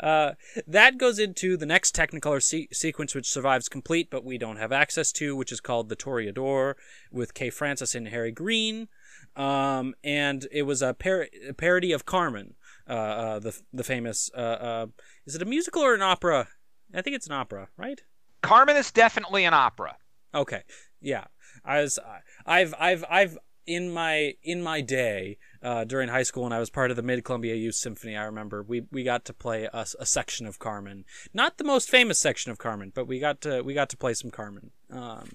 [0.00, 0.32] uh,
[0.66, 4.72] that goes into the next Technicolor se- sequence, which survives complete, but we don't have
[4.72, 6.74] access to, which is called The Toreador
[7.10, 8.88] with Kay Francis and Harry Green.
[9.36, 12.54] Um, and it was a, par- a, parody of Carmen,
[12.88, 14.30] uh, uh the the famous.
[14.36, 14.86] Uh, uh,
[15.24, 16.48] is it a musical or an opera?
[16.92, 18.02] I think it's an opera, right?
[18.42, 19.96] Carmen is definitely an opera.
[20.34, 20.62] Okay,
[21.00, 21.24] yeah.
[21.64, 21.98] I was,
[22.44, 26.70] I've, I've, I've in my in my day uh, during high school when I was
[26.70, 29.86] part of the Mid Columbia Youth Symphony, I remember we, we got to play a,
[29.98, 33.62] a, section of Carmen, not the most famous section of Carmen, but we got to
[33.62, 34.72] we got to play some Carmen.
[34.90, 35.30] Um,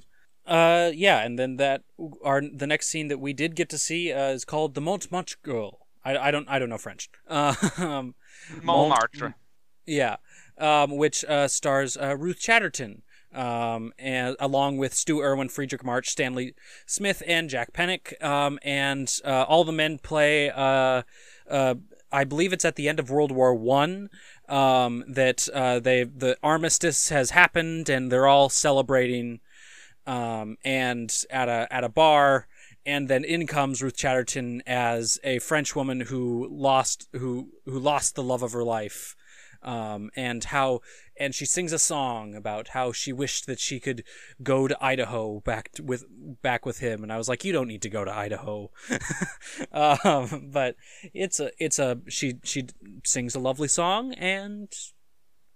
[0.45, 1.83] uh, yeah, and then that
[2.23, 5.37] our the next scene that we did get to see uh, is called the Montmartre
[5.43, 5.87] Girl.
[6.03, 7.09] I, I don't I don't know French.
[7.27, 8.15] Uh, um,
[8.63, 9.35] Montmartre.
[9.85, 10.17] Yeah,
[10.57, 13.03] um, which uh, stars uh, Ruth Chatterton
[13.37, 16.55] um, and along with Stu Erwin, Fredric March, Stanley
[16.87, 18.21] Smith, and Jack Pennick.
[18.23, 20.49] Um, and uh, all the men play.
[20.49, 21.03] Uh,
[21.49, 21.75] uh,
[22.11, 24.09] I believe it's at the end of World War One
[24.49, 29.39] um, that uh, they the armistice has happened, and they're all celebrating.
[30.07, 32.47] Um, and at a at a bar,
[32.85, 38.15] and then in comes Ruth Chatterton as a French woman who lost who who lost
[38.15, 39.17] the love of her life
[39.61, 40.81] um, and how
[41.19, 44.03] and she sings a song about how she wished that she could
[44.43, 46.05] go to Idaho back to, with
[46.41, 48.71] back with him and I was like you don't need to go to Idaho.
[49.71, 50.75] Um, but
[51.13, 52.67] it's a it's a she she
[53.03, 54.71] sings a lovely song and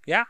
[0.05, 0.25] yeah.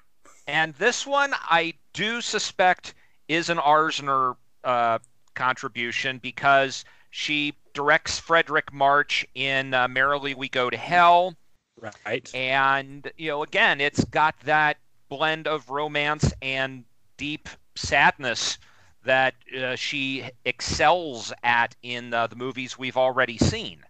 [0.48, 2.94] And this one I do suspect
[3.28, 5.00] is an Arzner uh,
[5.34, 11.36] contribution because she directs Fredric March in uh, Merrily We Go to Hell.
[11.80, 12.30] Right.
[12.36, 14.78] And, you know, again, it's got that
[15.12, 16.86] blend of romance and
[17.18, 18.58] deep sadness
[19.04, 23.84] that uh, she excels at in uh, the movies we've already seen.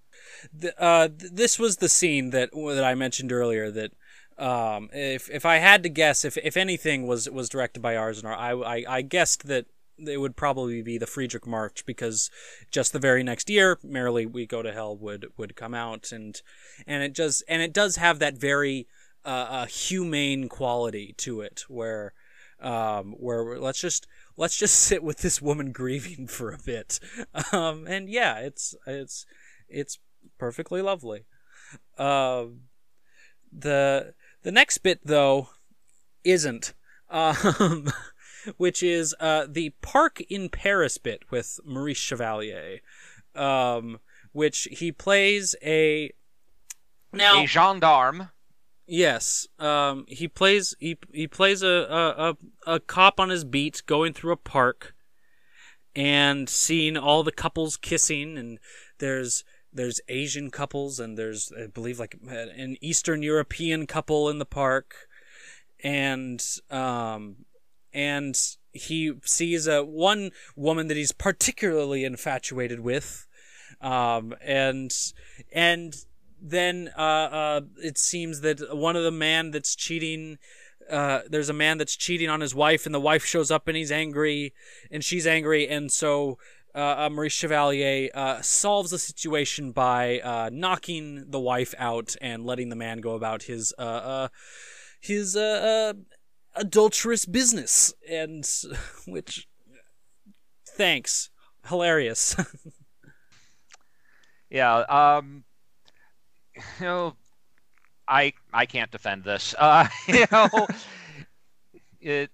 [0.52, 3.70] The, uh, this was the scene that that I mentioned earlier.
[3.70, 3.92] That
[4.38, 8.36] um, if if I had to guess, if if anything was was directed by Arzner,
[8.36, 9.68] I, I, I guessed that
[10.00, 12.32] it would probably be the Fredric March because
[12.72, 16.42] just the very next year, Merrily We Go to Hell would would come out and
[16.88, 18.88] and it just and it does have that very
[19.26, 22.13] uh, uh, humane quality to it where
[22.59, 24.07] um, where let's just
[24.38, 26.99] let's just sit with this woman grieving for a bit
[27.51, 29.26] um, and yeah it's it's
[29.67, 29.99] it's
[30.38, 31.26] perfectly lovely
[31.97, 32.61] um,
[33.51, 34.13] the
[34.43, 35.49] the next bit though
[36.24, 36.74] isn't
[37.09, 37.91] um,
[38.57, 42.80] which is uh, the Park in Paris bit with Maurice Chevalier,
[43.36, 43.99] um,
[44.32, 46.11] which he plays a
[47.13, 48.30] now a gendarme.
[48.94, 52.36] Yes, um, he plays he he plays a,
[52.68, 54.94] a, a cop on his beat going through a park
[55.96, 58.60] and seeing all the couples kissing and
[59.00, 64.46] there's there's Asian couples and there's I believe like an Eastern European couple in the
[64.46, 64.94] park
[65.82, 67.46] and um
[67.94, 68.38] and
[68.74, 73.26] he sees a one woman that he's particularly infatuated with,
[73.80, 74.92] um, and
[75.52, 75.96] and
[76.42, 80.38] then uh, uh, it seems that one of the man that's cheating
[80.89, 83.78] uh, there's a man that's cheating on his wife, and the wife shows up and
[83.78, 84.54] he's angry,
[84.89, 86.38] and she's angry, and so
[86.74, 92.70] uh, Maurice Chevalier uh, solves the situation by uh, knocking the wife out and letting
[92.70, 94.28] the man go about his uh, uh,
[95.00, 95.36] his
[96.56, 98.48] adulterous business, and
[99.06, 99.48] which
[100.68, 101.30] thanks,
[101.68, 102.36] hilarious.
[104.50, 105.44] yeah, um,
[106.80, 107.16] you know,
[108.07, 109.55] I I can't defend this.
[109.59, 110.68] Uh, you know,
[112.01, 112.30] it,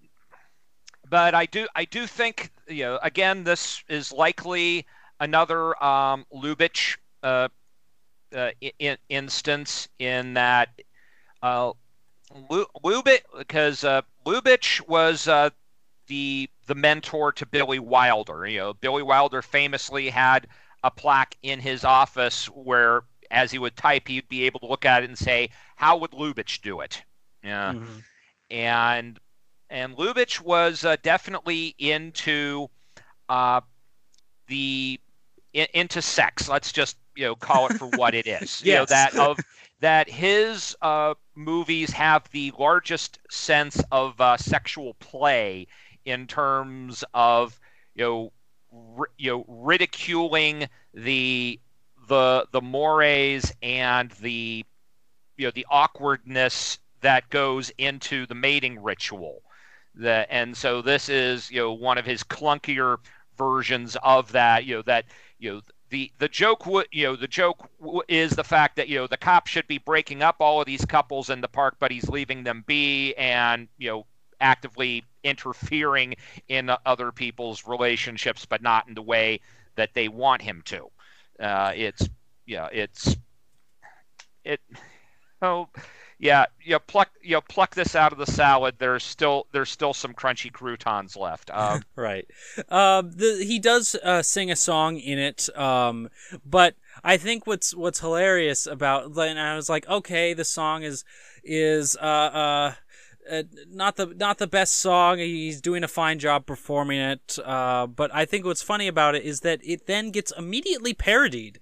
[1.09, 4.85] but I do I do think you know again this is likely
[5.19, 7.47] another um, Lubitsch uh,
[8.35, 10.69] uh, in, instance in that
[11.41, 11.71] uh,
[12.49, 15.49] Lubitsch because uh, Lubitsch was uh,
[16.07, 18.45] the the mentor to Billy Wilder.
[18.45, 20.47] You know, Billy Wilder famously had
[20.83, 24.85] a plaque in his office where as he would type, he'd be able to look
[24.85, 27.03] at it and say, "How would Lubitsch do it?"
[27.43, 27.99] Yeah, mm-hmm.
[28.51, 29.19] and
[29.69, 32.69] and Lubitsch was uh, definitely into
[33.29, 33.61] uh,
[34.47, 34.99] the
[35.53, 36.47] in, into sex.
[36.47, 38.61] Let's just you know call it for what it is.
[38.63, 38.65] yes.
[38.65, 39.39] You know that of
[39.79, 45.67] that his uh, movies have the largest sense of uh, sexual play
[46.05, 47.59] in terms of
[47.95, 48.31] you know
[49.17, 51.59] you know ridiculing the
[52.07, 54.65] the the mores and the
[55.37, 59.41] you know the awkwardness that goes into the mating ritual.
[59.95, 62.97] That and so this is you know one of his clunkier
[63.37, 64.65] versions of that.
[64.65, 65.05] You know that
[65.39, 67.69] you know the the joke you know the joke
[68.07, 70.85] is the fact that you know the cop should be breaking up all of these
[70.85, 74.05] couples in the park, but he's leaving them be and you know
[74.39, 76.15] actively interfering
[76.47, 79.39] in other people's relationships, but not in the way
[79.75, 80.89] that they want him to.
[81.39, 82.07] Uh, it's
[82.45, 83.15] yeah, it's
[84.43, 84.59] it.
[85.41, 85.69] Oh,
[86.19, 88.75] yeah, you pluck you pluck this out of the salad.
[88.79, 91.51] There's still there's still some crunchy croutons left.
[91.57, 92.25] Um, right.
[92.69, 95.49] Um, the, he does uh, sing a song in it.
[95.57, 96.09] Um,
[96.45, 101.03] but I think what's what's hilarious about and I was like, okay, the song is
[101.43, 102.73] is uh uh
[103.29, 105.19] uh, not the not the best song.
[105.19, 107.37] He's doing a fine job performing it.
[107.43, 111.59] Uh, but I think what's funny about it is that it then gets immediately parodied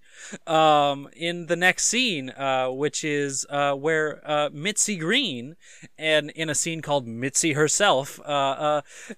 [0.48, 5.56] um, in the next scene, uh, which is uh, where uh, Mitzi Green,
[5.98, 8.20] and in a scene called Mitzi herself,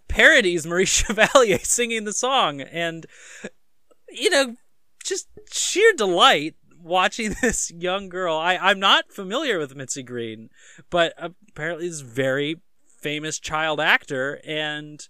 [0.08, 3.06] parodies Maurice Chevalier singing the song, and
[4.10, 4.56] you know,
[5.04, 6.56] just sheer delight
[6.88, 8.38] watching this young girl.
[8.38, 10.50] I, I'm not familiar with Mitzi Green,
[10.90, 12.62] but apparently is very
[13.00, 15.08] famous child actor and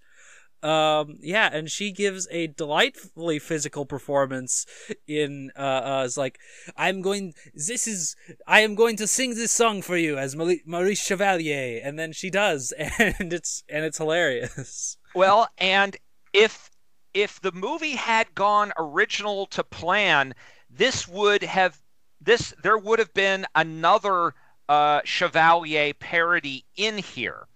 [0.64, 4.66] um yeah and she gives a delightfully physical performance
[5.08, 6.40] in uh, uh it's like
[6.76, 8.16] i'm going this is
[8.48, 12.30] i am going to sing this song for you as maurice chevalier and then she
[12.32, 15.98] does and it's and it's hilarious well and
[16.34, 16.72] if
[17.14, 20.34] if the movie had gone original to plan
[20.70, 21.80] this would have
[22.22, 24.34] this there would have been another
[24.70, 27.48] uh, Chevalier parody in here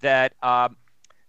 [0.00, 0.68] that uh,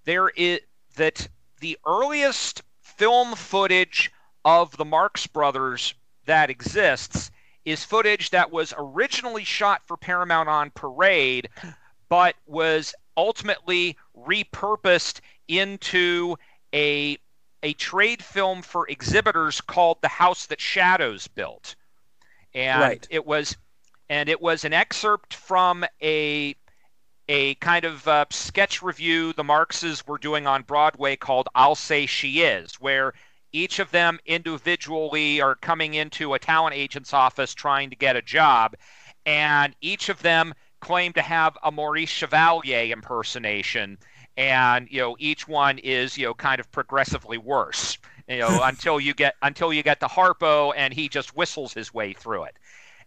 [0.06, 0.60] there is
[0.96, 1.28] that
[1.60, 4.12] the earliest film footage
[4.44, 5.94] of the Marx Brothers
[6.26, 7.32] that exists
[7.66, 11.50] is footage that was originally shot for Paramount on Parade,
[12.10, 16.36] but was ultimately repurposed into
[16.74, 17.18] a
[17.64, 21.76] a trade film for exhibitors called The House That Shadows Built.
[22.54, 23.08] And right.
[23.10, 23.56] it was
[24.10, 26.56] and it was an excerpt from a
[27.28, 32.08] a kind of uh, sketch review the Marxes were doing on Broadway called I'll Say
[32.08, 33.14] She Is, where
[33.52, 38.22] each of them individually are coming into a talent agent's office trying to get a
[38.24, 38.76] job,
[39.28, 44.00] and each of them claim to have a Maurice Chevalier impersonation
[44.38, 49.00] and you know each one is you know kind of progressively worse you know until
[49.00, 52.58] you get until you get to Harpo and he just whistles his way through it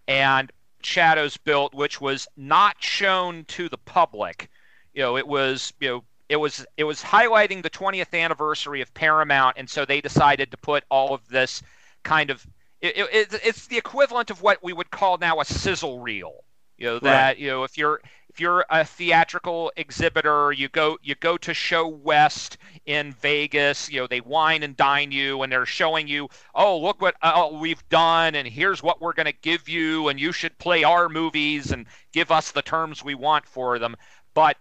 [0.08, 0.52] and
[0.82, 4.50] shadows built which was not shown to the public
[4.94, 8.92] you know it was you know it was it was highlighting the 20th anniversary of
[8.94, 11.62] Paramount and so they decided to put all of this
[12.02, 12.46] kind of
[12.80, 16.44] it, it, it's the equivalent of what we would call now a sizzle reel
[16.78, 17.38] you know that right.
[17.38, 18.00] you know if you're
[18.32, 22.56] if you're a theatrical exhibitor, you go you go to ShoWest
[22.86, 23.90] in Vegas.
[23.90, 27.50] You know they wine and dine you, and they're showing you, oh look what uh,
[27.52, 31.10] we've done, and here's what we're going to give you, and you should play our
[31.10, 33.96] movies and give us the terms we want for them.
[34.32, 34.56] But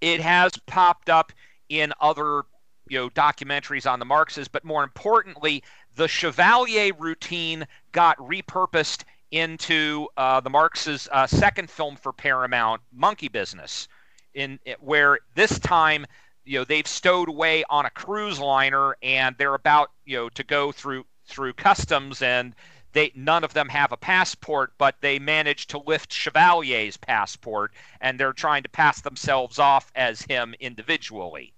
[0.00, 1.32] it has popped up
[1.68, 2.44] in other
[2.88, 5.62] you know documentaries on the Marxes, but more importantly,
[5.96, 13.28] the Chevalier routine got repurposed into uh, the Marx's uh, second film for Paramount, Monkey
[13.28, 13.88] Business,
[14.34, 16.06] in where this time
[16.44, 20.44] you know they've stowed away on a cruise liner and they're about you know to
[20.44, 22.54] go through through customs and
[22.92, 28.18] they none of them have a passport but they manage to lift chevalier's passport and
[28.18, 31.52] they're trying to pass themselves off as him individually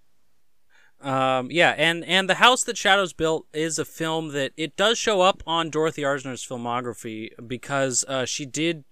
[1.05, 4.99] um, yeah, and and the house that shadows built is a film that it does
[4.99, 8.85] show up on Dorothy Arzner's filmography because uh, she did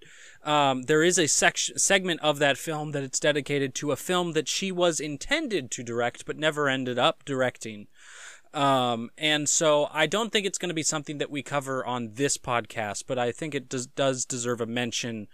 [0.43, 4.33] um, there is a section segment of that film that it's dedicated to a film
[4.33, 7.87] that she was intended to direct but never ended up directing.
[8.53, 12.11] Um, and so I don't think it's going to be something that we cover on
[12.13, 15.27] this podcast, but I think it does, does deserve a mention.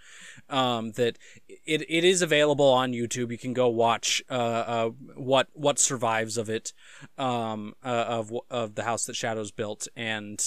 [0.49, 1.17] Um, that
[1.47, 3.31] it, it is available on YouTube.
[3.31, 6.73] You can go watch, uh, uh, what, what survives of it,
[7.17, 9.87] um, uh, of, of the house that shadows built.
[9.95, 10.41] And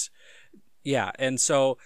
[0.82, 1.12] yeah.
[1.18, 1.76] And so,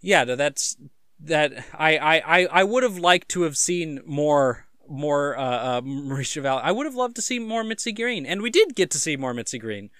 [0.00, 0.76] yeah, that's,
[1.20, 6.28] that I, I, I would have liked to have seen more more uh, uh, Maurice
[6.28, 6.62] Chevalier.
[6.62, 9.16] I would have loved to see more Mitzi Green, and we did get to see
[9.16, 9.90] more Mitzi Green.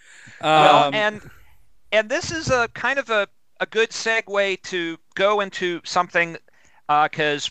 [0.41, 1.31] Um, well, and
[1.93, 3.29] and this is a kind of a,
[3.61, 6.37] a good segue to go into something
[6.89, 7.51] because uh,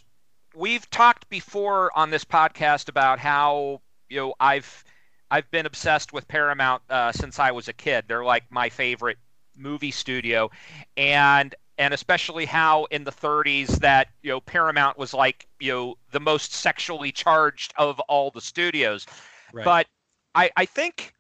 [0.56, 4.84] we've talked before on this podcast about how you know I've
[5.32, 8.06] I've been obsessed with Paramount uh, since I was a kid.
[8.08, 9.18] They're like my favorite
[9.56, 10.52] movie studio,
[10.98, 15.98] and and especially how in the 30s that you know Paramount was like you know
[16.12, 19.06] the most sexually charged of all the studios.
[19.52, 19.66] Right.
[19.66, 19.88] But
[20.36, 21.14] I, I think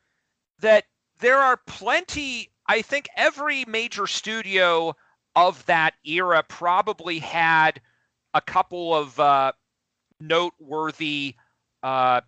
[0.59, 0.85] that
[1.19, 2.51] there are plenty.
[2.67, 4.95] I think every major studio
[5.35, 7.81] of that era probably had
[8.33, 9.51] a couple of uh,
[10.19, 11.35] noteworthy
[11.81, 12.21] uh,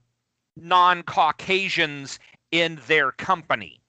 [0.56, 2.20] non-Caucasians
[2.52, 3.82] in their company.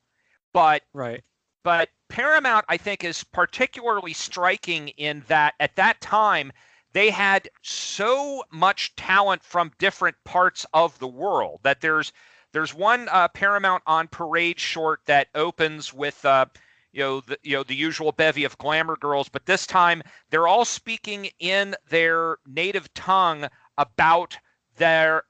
[0.53, 1.23] But right.
[1.63, 6.53] But Paramount, I think, is particularly striking in that at that time
[6.93, 12.13] they had so much talent from different parts of the world that there's
[12.53, 16.47] there's one uh, Paramount on Parade short that opens with uh,
[16.93, 20.49] you know the you know the usual bevy of glamour girls, but this time they're
[20.49, 23.47] all speaking in their native tongue
[23.77, 24.39] about
[24.77, 25.25] their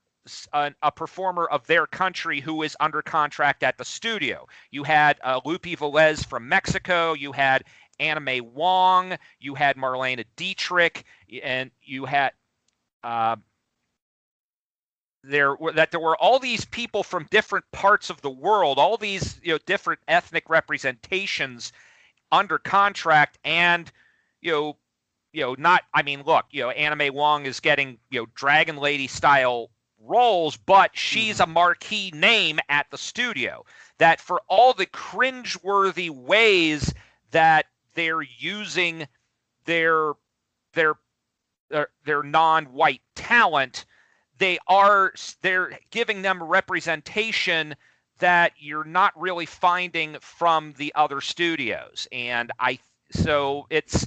[0.52, 4.46] a, a, performer of their country who is under contract at the studio.
[4.70, 7.14] You had uh, Lupe Velez from Mexico.
[7.14, 7.64] You had
[7.98, 9.16] May Wong.
[9.40, 11.04] You had Marlene Dietrich,
[11.42, 12.32] and you had
[13.04, 13.36] uh,
[15.22, 19.40] there that there were all these people from different parts of the world, all these
[19.42, 21.72] you know different ethnic representations
[22.32, 23.90] under contract, and
[24.40, 24.76] you know
[25.36, 28.78] you know, not, I mean, look, you know, May Wong is getting, you know, Dragon
[28.78, 29.68] Lady style
[30.06, 31.50] roles, but she's mm-hmm.
[31.50, 33.64] a marquee name at the studio.
[33.98, 36.92] That for all the cringeworthy ways
[37.30, 39.06] that they're using
[39.64, 40.12] their
[40.74, 40.94] their
[41.68, 43.86] their, their non-white talent,
[44.38, 47.74] they are they're giving them representation
[48.18, 52.06] that you're not really finding from the other studios.
[52.12, 52.78] And I
[53.10, 54.06] so it's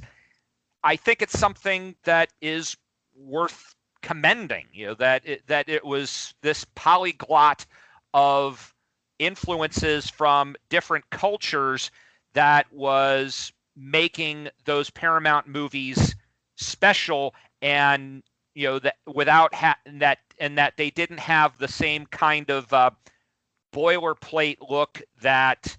[0.84, 2.78] I think it's something that is
[3.16, 7.66] worth commending you know that it, that it was this polyglot
[8.14, 8.74] of
[9.20, 11.92] influences from different cultures
[12.34, 16.16] that was making those Paramount movies
[16.56, 18.24] special and
[18.56, 22.72] you know that without ha- that and that they didn't have the same kind of
[22.74, 22.92] uh,
[23.74, 25.78] boilerplate look that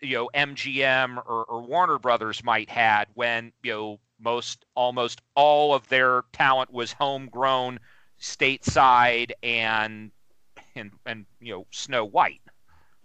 [0.00, 5.74] you know MGM or, or Warner Brothers might had when you know most almost all
[5.74, 7.80] of their talent was homegrown,
[8.20, 10.10] stateside, and
[10.74, 12.40] and and you know Snow White.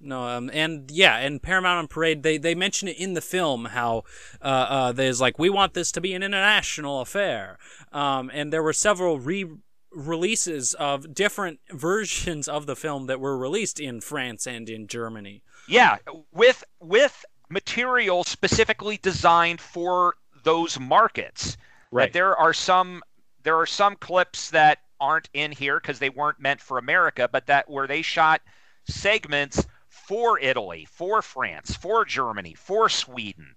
[0.02, 3.66] No, um, and yeah, and Paramount on Parade, they they mention it in the film
[3.66, 4.04] how
[4.42, 7.58] uh, uh, there's like we want this to be an international affair,
[7.92, 9.46] um, and there were several re
[9.92, 15.42] releases of different versions of the film that were released in France and in Germany.
[15.68, 15.98] Yeah,
[16.32, 20.16] with with material specifically designed for
[20.50, 21.58] those markets.
[21.92, 22.12] Right.
[22.12, 23.04] there are some
[23.44, 27.46] there are some clips that aren't in here because they weren't meant for America, but
[27.48, 28.42] that where they shot
[28.88, 33.56] segments for Italy, for France, for Germany, for Sweden.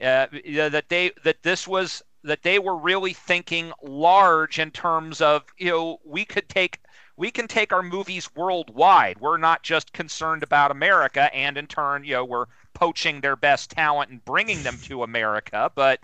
[0.00, 0.26] Uh,
[0.70, 5.70] that they that this was that they were really thinking large in terms of you
[5.70, 6.80] know we could take
[7.16, 9.20] we can take our movies worldwide.
[9.20, 13.70] We're not just concerned about America, and in turn, you know, we're poaching their best
[13.70, 15.70] talent and bringing them to America.
[15.74, 16.00] But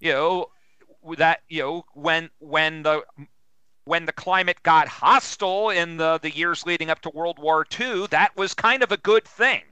[0.00, 0.46] you know
[1.16, 3.02] that you know when when the
[3.84, 8.06] when the climate got hostile in the the years leading up to World War II,
[8.08, 9.62] that was kind of a good thing.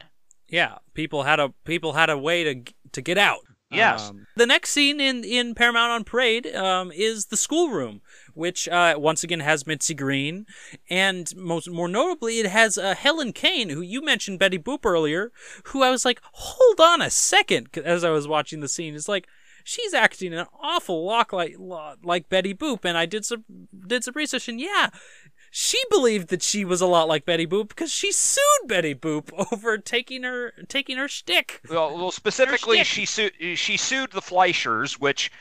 [0.48, 3.40] Yeah, people had a people had a way to to get out.
[3.70, 4.10] Yes.
[4.10, 8.00] Um, the next scene in, in Paramount on Parade um, is the schoolroom,
[8.34, 10.46] which uh, once again has Mitzi Green,
[10.88, 15.32] and most more notably, it has uh, Helen Kane, who you mentioned Betty Boop earlier,
[15.64, 18.94] who I was like, hold on a second, as I was watching the scene.
[18.94, 19.26] It's like
[19.64, 23.44] she's acting an awful lot like like Betty Boop, and I did some
[23.86, 24.90] did some research, and yeah,
[25.59, 29.32] she believed that she was a lot like Betty Boop because she sued Betty Boop
[29.52, 31.62] over taking her taking her shtick.
[31.70, 35.32] Well, well specifically, she sued she sued the Fleischers, which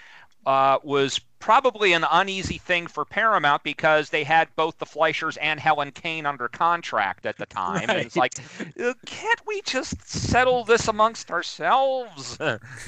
[0.45, 5.59] uh, was probably an uneasy thing for Paramount because they had both the Fleischers and
[5.59, 7.81] Helen Kane under contract at the time.
[7.81, 7.89] Right.
[7.89, 8.35] And it's like,
[8.81, 12.37] uh, can't we just settle this amongst ourselves?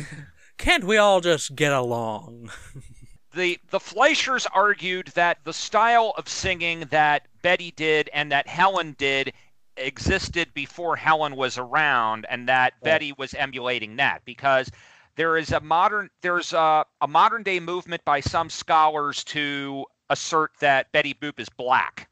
[0.57, 2.51] can't we all just get along?
[3.37, 8.95] the the Fleischers argued that the style of singing that Betty did and that Helen
[8.97, 9.31] did
[9.77, 12.85] existed before Helen was around, and that oh.
[12.85, 14.69] Betty was emulating that because
[15.15, 20.51] there is a modern there's a, a modern day movement by some scholars to assert
[20.59, 22.09] that Betty Boop is black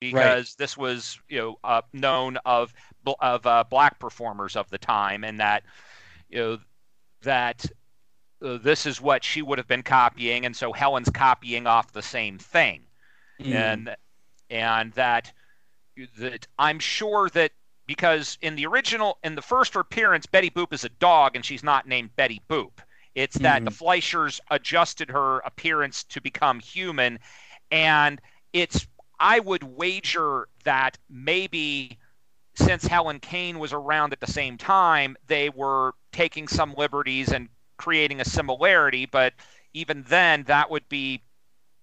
[0.00, 0.54] because right.
[0.58, 2.72] this was you know uh, known of
[3.20, 5.62] of uh, black performers of the time and that
[6.28, 6.58] you know
[7.22, 7.66] that
[8.44, 12.02] uh, this is what she would have been copying, and so Helen's copying off the
[12.02, 12.82] same thing,
[13.40, 13.54] mm.
[13.54, 13.96] and
[14.50, 15.32] and that
[16.18, 17.52] that I'm sure that
[17.86, 21.62] because in the original in the first appearance, Betty Boop is a dog and she's
[21.62, 22.72] not named Betty Boop.
[23.14, 23.64] It's that mm.
[23.66, 27.18] the Fleischers adjusted her appearance to become human,
[27.70, 28.20] and
[28.52, 28.86] it's
[29.18, 31.98] I would wager that maybe
[32.56, 37.48] since Helen Kane was around at the same time, they were taking some liberties and
[37.76, 39.34] creating a similarity, but
[39.72, 41.22] even then, that would be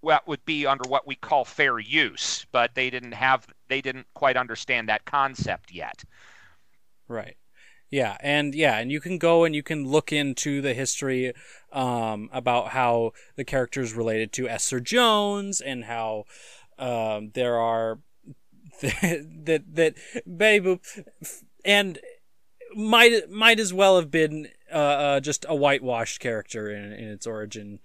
[0.01, 2.45] what would be under what we call fair use.
[2.51, 6.03] But they didn't have, they didn't quite understand that concept yet.
[7.07, 7.37] Right.
[7.91, 11.33] Yeah, and yeah, and you can go and you can look into the history
[11.73, 16.23] um, about how the characters related to Esther Jones and how
[16.79, 17.99] um, there are
[18.81, 20.79] that that Betty
[21.65, 21.99] and
[22.73, 27.28] might might as well have been uh, uh, just a whitewashed character in, in its
[27.28, 27.80] origin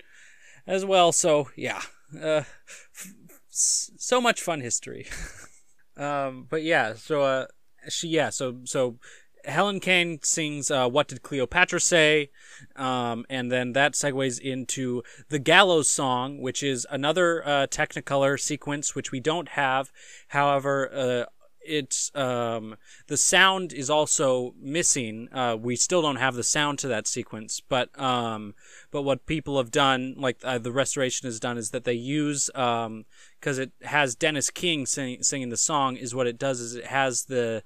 [0.67, 1.13] as well.
[1.13, 1.83] So yeah,
[2.15, 3.15] uh, f-
[3.51, 5.07] so much fun history.
[5.97, 7.47] um, but yeah, so uh,
[7.89, 8.99] she yeah, so so
[9.47, 12.31] Helen Kane sings uh, "What Did Cleopatra Say,"
[12.75, 18.95] um, and then that segues into the Gallows song, which is another uh, Technicolor sequence
[18.95, 19.93] which we don't have.
[20.29, 21.25] However, uh,
[21.67, 22.77] it's um,
[23.09, 25.29] the sound is also missing.
[25.33, 28.55] Uh, we still don't have the sound to that sequence, but um,
[28.91, 32.51] but what people have done, like uh, the restoration has done, is that they use
[32.53, 33.05] because um,
[33.45, 35.97] it has Dennis King sing, singing the song.
[35.97, 37.63] Is what it does is it has the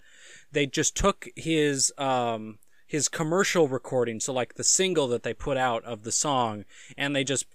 [0.53, 5.57] they just took his um, his commercial recording, so like the single that they put
[5.57, 6.65] out of the song,
[6.97, 7.47] and they just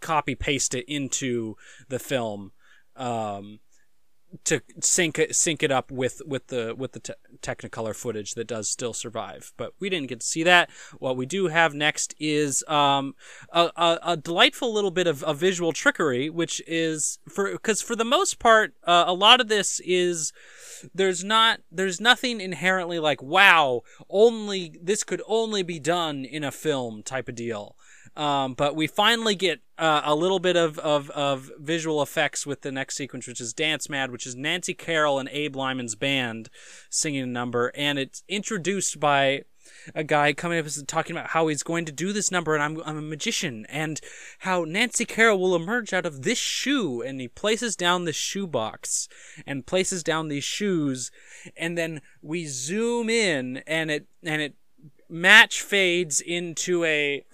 [0.00, 1.56] copy paste it into
[1.88, 2.52] the film.
[2.96, 3.60] Um,
[4.44, 8.46] to sync it sync it up with with the with the te- Technicolor footage that
[8.46, 9.52] does still survive.
[9.56, 10.70] But we didn't get to see that.
[10.98, 13.14] What we do have next is um,
[13.52, 17.94] a, a, a, delightful little bit of, of visual trickery, which is for because for
[17.94, 20.32] the most part, uh, a lot of this is
[20.94, 26.52] there's not there's nothing inherently like wow only this could only be done in a
[26.52, 27.76] film type of deal
[28.18, 32.62] um, but we finally get uh, a little bit of, of, of visual effects with
[32.62, 36.50] the next sequence, which is Dance Mad, which is Nancy Carroll and Abe Lyman's band
[36.90, 37.70] singing a number.
[37.76, 39.44] And it's introduced by
[39.94, 42.62] a guy coming up and talking about how he's going to do this number and
[42.62, 44.00] I'm, I'm a magician and
[44.40, 48.46] how Nancy Carroll will emerge out of this shoe and he places down the shoe
[48.46, 49.08] box
[49.46, 51.10] and places down these shoes
[51.54, 54.54] and then we zoom in and it and it
[55.08, 57.24] match fades into a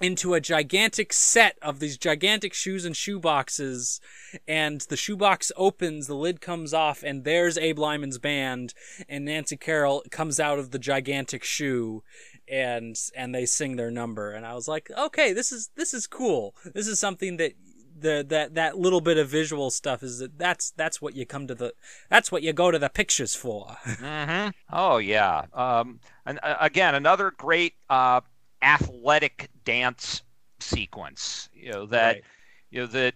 [0.00, 4.00] into a gigantic set of these gigantic shoes and shoe boxes
[4.46, 8.74] and the shoebox opens the lid comes off and there's abe lyman's band
[9.08, 12.02] and nancy carroll comes out of the gigantic shoe
[12.50, 14.30] and and they sing their number.
[14.32, 16.54] And i was like okay this is this is cool.
[16.74, 17.52] This is something that
[18.00, 21.46] the that that little bit of visual stuff is that that's that's what you come
[21.46, 21.74] to the
[22.08, 23.76] that's what you go to the pictures for.
[23.98, 24.50] Mm-hmm.
[24.72, 25.46] oh yeah.
[25.52, 28.20] Um and uh, again another great uh
[28.62, 30.22] athletic dance
[30.60, 31.48] sequence.
[31.54, 32.24] You know that right.
[32.70, 33.14] you know that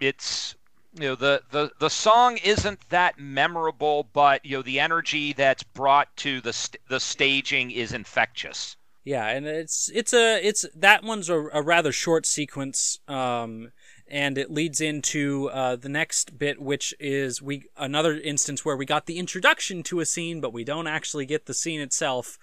[0.00, 0.54] it's
[0.94, 5.62] you know the, the the song isn't that memorable, but you know the energy that's
[5.62, 8.76] brought to the st- the staging is infectious.
[9.04, 12.98] Yeah, and it's it's a it's that one's a, a rather short sequence.
[13.06, 13.72] Um,
[14.08, 18.86] and it leads into uh, the next bit, which is we another instance where we
[18.86, 22.38] got the introduction to a scene, but we don't actually get the scene itself,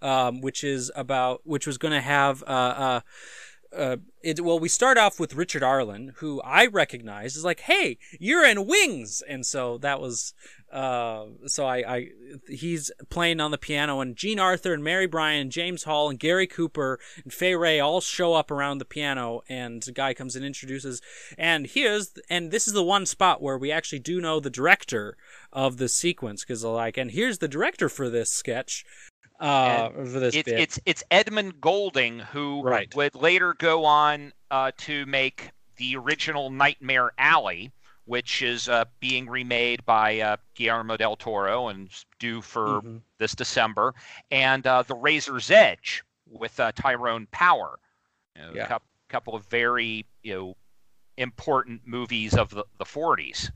[0.00, 2.42] um, which is about which was going to have.
[2.42, 3.00] Uh, uh,
[3.76, 7.98] uh, it, well, we start off with Richard Arlen, who I recognize is like, "Hey,
[8.18, 10.32] you're in Wings," and so that was,
[10.72, 12.08] uh, so I, I,
[12.48, 16.46] he's playing on the piano, and Jean Arthur and Mary Brian, James Hall and Gary
[16.46, 20.44] Cooper and Fay Wray all show up around the piano, and the guy comes and
[20.44, 21.00] introduces,
[21.36, 25.16] and here's, and this is the one spot where we actually do know the director
[25.52, 28.84] of the sequence, because like, and here's the director for this sketch,
[29.40, 30.60] uh, for this it's, bit.
[30.60, 32.92] it's it's Edmund Goulding who Right.
[32.94, 37.70] would later go on uh, to make the original Nightmare Alley,
[38.04, 43.00] which is uh, being remade by uh, Guillermo del Toro and due for Mhm.
[43.18, 43.94] this December,
[44.30, 47.78] and uh, The Razor's Edge with uh, Tyrone Power.
[48.36, 48.64] You know, Yeah.
[48.64, 50.56] a coup- couple of very you know
[51.16, 53.50] important movies of the, the 40s.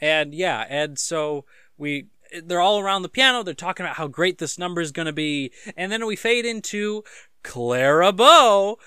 [0.00, 1.44] And yeah, and so
[1.76, 2.06] we
[2.44, 5.12] they're all around the piano, they're talking about how great this number is going to
[5.12, 7.02] be, and then we fade into
[7.42, 8.78] Clara Bow,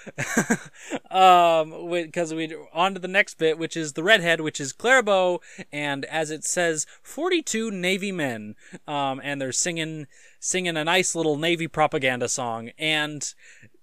[1.11, 5.03] um, because we on to the next bit, which is the redhead, which is Clara
[5.03, 5.41] Bow,
[5.71, 8.55] and as it says, forty-two Navy men,
[8.87, 10.07] um, and they're singing
[10.39, 13.33] singing a nice little Navy propaganda song, and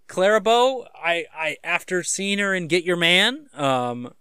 [0.06, 4.12] Clara Bow, I I after seeing her in Get Your Man, um,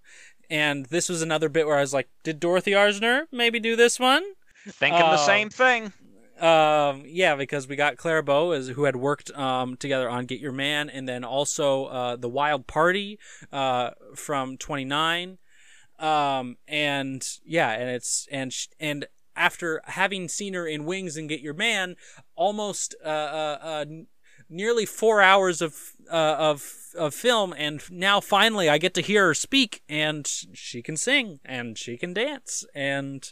[0.49, 3.99] and this was another bit where I was like, did Dorothy Arzner maybe do this
[3.99, 4.23] one?
[4.71, 5.25] Thinking the Oh.
[5.25, 5.93] same thing.
[6.39, 10.39] Um, yeah, because we got Clara Bow as who had worked um, together on Get
[10.39, 13.19] Your Man, and then also uh, the Wild Party
[13.51, 15.37] uh, from 29.
[15.99, 19.05] Um, and yeah, and it's and sh- and
[19.35, 21.95] after having seen her in Wings and Get Your Man,
[22.35, 23.85] almost uh, uh, uh,
[24.49, 29.27] nearly four hours of uh, of of film, and now finally I get to hear
[29.27, 33.31] her speak, and she can sing and she can dance, and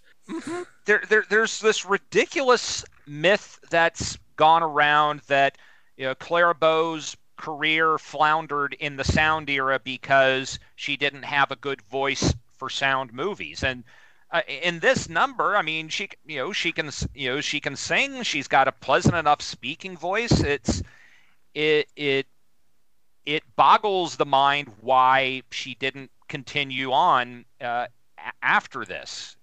[0.86, 5.58] there, there there's this ridiculous myth that's gone around that
[5.96, 11.56] you know Clara Bow's career floundered in the sound era because she didn't have a
[11.56, 13.64] good voice for sound movies.
[13.64, 13.84] And
[14.32, 17.76] uh, in this number I mean she you know she can you know she can
[17.76, 18.24] sing.
[18.24, 20.42] She's got a pleasant enough speaking voice.
[20.42, 20.82] It's
[21.58, 22.28] it it
[23.26, 27.88] it boggles the mind why she didn't continue on uh,
[28.42, 29.38] after this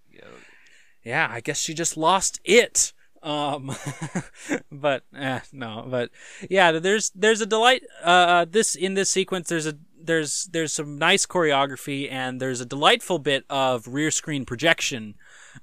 [1.04, 2.92] yeah, I guess she just lost it.
[3.22, 3.74] Um,
[4.72, 6.10] but eh, no, but
[6.48, 7.82] yeah, there's there's a delight.
[8.02, 12.66] Uh, this in this sequence, there's a there's there's some nice choreography and there's a
[12.66, 15.14] delightful bit of rear screen projection,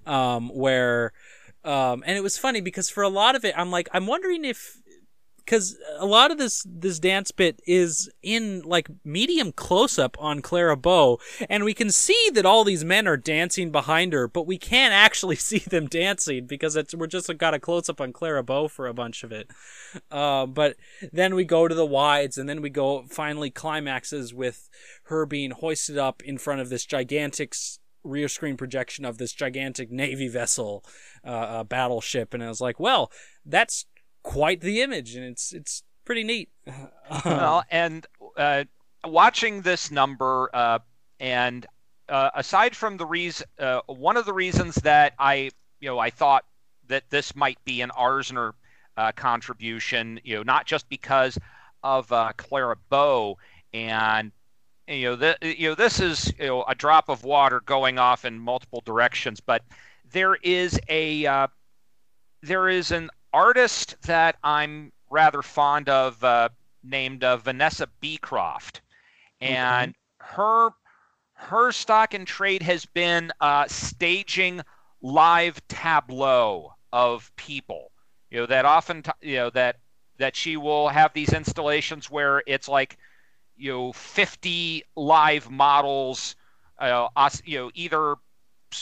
[0.05, 1.11] um, where,
[1.63, 4.45] um, and it was funny because for a lot of it, I'm like, I'm wondering
[4.45, 4.80] if
[5.51, 10.41] because a lot of this this dance bit is in like medium close up on
[10.41, 14.47] Clara Bow, and we can see that all these men are dancing behind her, but
[14.47, 18.13] we can't actually see them dancing because it's we're just got a close up on
[18.13, 19.51] Clara Bow for a bunch of it.
[20.09, 20.77] Uh, but
[21.11, 24.69] then we go to the wides, and then we go finally climaxes with
[25.03, 27.53] her being hoisted up in front of this gigantic.
[28.03, 30.83] Rear screen projection of this gigantic navy vessel,
[31.23, 33.11] uh, uh, battleship, and I was like, "Well,
[33.45, 33.85] that's
[34.23, 36.49] quite the image, and it's it's pretty neat.
[37.25, 38.05] well, and
[38.37, 38.63] uh,
[39.05, 40.79] watching this number, uh,
[41.19, 41.65] and
[42.09, 46.09] uh, aside from the reason, uh, one of the reasons that I, you know, I
[46.09, 46.45] thought
[46.87, 48.53] that this might be an Arzner
[48.97, 51.37] uh, contribution, you know, not just because
[51.83, 53.37] of uh, Clara Bow
[53.73, 54.31] and.
[54.87, 58.25] You know, th- you know, this is you know a drop of water going off
[58.25, 59.61] in multiple directions, but
[60.11, 61.47] there is a uh,
[62.41, 66.49] there is an artist that I'm rather fond of uh,
[66.83, 68.81] named uh, Vanessa Beecroft,
[69.39, 70.71] and her
[71.33, 74.61] her stock in trade has been uh, staging
[75.01, 77.91] live tableau of people.
[78.29, 79.77] You know that often t- you know that
[80.19, 82.97] that she will have these installations where it's like
[83.57, 86.35] you know 50 live models
[86.79, 87.07] uh,
[87.43, 88.15] you know either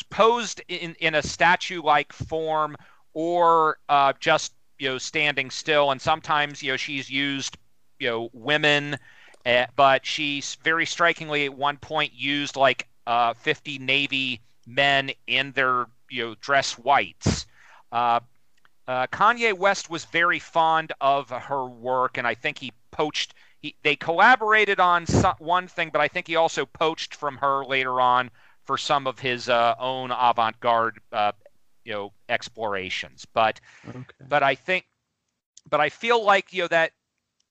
[0.10, 2.76] posed in in a statue like form
[3.20, 7.58] or uh, just you know standing still and sometimes you know she's used
[8.00, 8.98] you know women
[9.46, 15.52] uh, but she's very strikingly at one point used like uh, 50 navy men in
[15.52, 17.46] their you know dress whites
[17.92, 18.22] uh,
[18.88, 23.36] uh, Kanye West was very fond of her work, and I think he poached.
[23.62, 27.64] He, they collaborated on some, one thing, but I think he also poached from her
[27.64, 28.32] later on
[28.66, 31.00] for some of his uh, own avant-garde,
[31.90, 33.26] you know, explorations.
[33.34, 33.60] But
[33.90, 34.26] okay.
[34.30, 34.86] but I think,
[35.68, 36.92] but I feel like you know that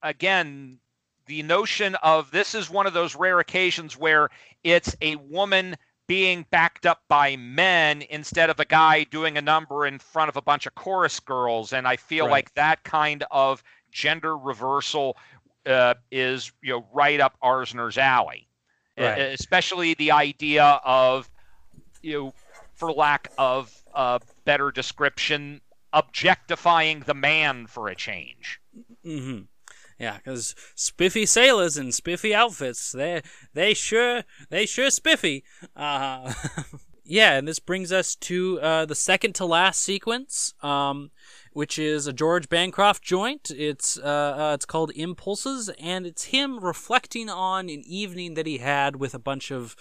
[0.01, 0.79] again,
[1.27, 4.31] the notion of this is one of those rare occasions where
[4.63, 5.75] it's a woman
[6.07, 10.37] being backed up by men instead of a guy doing a number in front of
[10.37, 12.31] a bunch of chorus girls and i feel Right.
[12.31, 13.63] like that kind of
[13.93, 15.19] gender reversal
[15.67, 18.49] uh, is you know right up Arzner's alley
[18.97, 19.21] Right.
[19.21, 21.29] especially the idea of
[22.01, 22.33] you know
[22.73, 25.61] for lack of a better description
[25.93, 28.61] objectifying the man for a change
[29.05, 29.43] Mm-hmm.
[29.99, 33.23] Yeah, because spiffy sailors in spiffy outfits, they
[33.53, 35.43] they sure they sure spiffy.
[35.75, 36.33] Uh,
[37.05, 41.11] yeah, and this brings us to uh, the second to last sequence, um,
[41.53, 43.51] which is a George Bancroft joint.
[43.51, 48.59] It's uh, uh, it's called Impulses, and it's him reflecting on an evening that he
[48.59, 49.75] had with a bunch of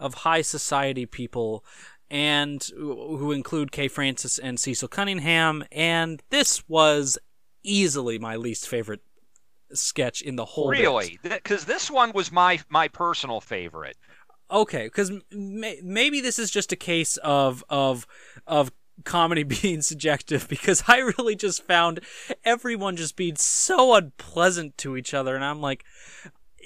[0.00, 1.64] of high society people.
[2.10, 7.18] And who include Kay Francis and Cecil Cunningham, and this was
[7.62, 9.00] easily my least favorite
[9.72, 11.18] sketch in the whole really?
[11.22, 13.96] Because this one was my my personal favorite.
[14.50, 18.06] Okay because may- maybe this is just a case of of
[18.46, 18.72] of
[19.04, 22.00] comedy being subjective because i really just found
[22.44, 25.84] everyone just being so unpleasant to each other and i'm like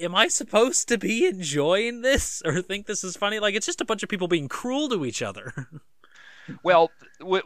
[0.00, 3.80] am i supposed to be enjoying this or think this is funny like it's just
[3.80, 5.68] a bunch of people being cruel to each other
[6.62, 6.90] Well,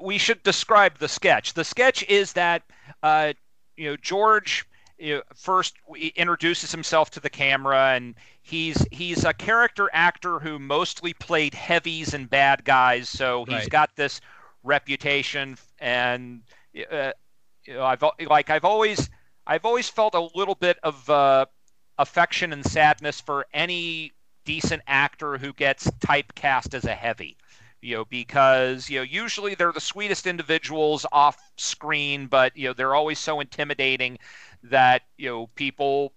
[0.00, 1.54] we should describe the sketch.
[1.54, 2.62] The sketch is that
[3.02, 3.32] uh,
[3.76, 4.66] you know George
[4.98, 5.76] you know, first
[6.16, 12.14] introduces himself to the camera, and he's he's a character actor who mostly played heavies
[12.14, 13.68] and bad guys, so he's Right.
[13.68, 14.20] got this
[14.64, 15.56] reputation.
[15.78, 16.42] And
[16.90, 17.12] uh,
[17.64, 19.08] you know, I've like I've always
[19.46, 21.46] I've always felt a little bit of uh,
[21.98, 24.12] affection and sadness for any
[24.44, 27.36] decent actor who gets typecast as a heavy
[27.80, 32.72] you know, because you know usually they're the sweetest individuals off screen, but you know
[32.72, 34.18] they're always so intimidating
[34.64, 36.12] that you know people.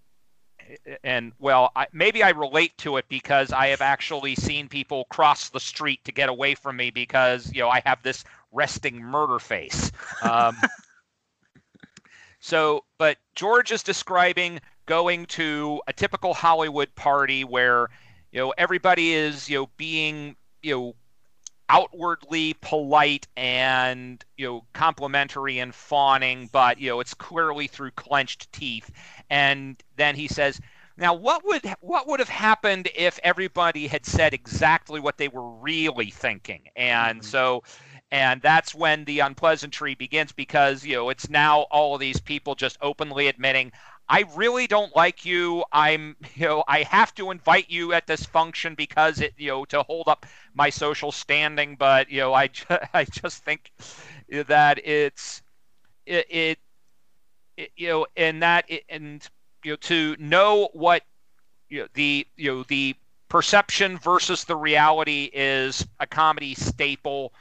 [1.02, 5.50] And well, I, maybe I relate to it because I have actually seen people cross
[5.50, 9.38] the street to get away from me because you know I have this resting murder
[9.38, 9.92] face.
[10.22, 10.56] Um,
[12.40, 17.88] so, but George is describing going to a typical Hollywood party where
[18.32, 20.94] you know everybody is you know being you know
[21.68, 28.52] outwardly polite and you know complimentary and fawning but you know it's clearly through clenched
[28.52, 28.90] teeth
[29.30, 30.60] and then he says
[30.98, 35.48] now what would what would have happened if everybody had said exactly what they were
[35.56, 37.24] really thinking and Mhm.
[37.24, 37.62] so
[38.10, 42.54] and that's when the unpleasantry begins because you know it's now all of these people
[42.54, 43.72] just openly admitting
[44.12, 45.64] I really don't like you.
[45.72, 49.64] I'm, you know, I have to invite you at this function because it, you know,
[49.66, 51.76] to hold up my social standing.
[51.76, 53.72] But you know, I, ju- I just think
[54.30, 55.42] that it's,
[56.06, 56.58] it, it,
[57.56, 59.26] it you know, and that, it, and
[59.64, 61.04] you know, to know what,
[61.70, 62.96] you know, the, you know, the
[63.28, 67.34] perception versus the reality is a comedy staple.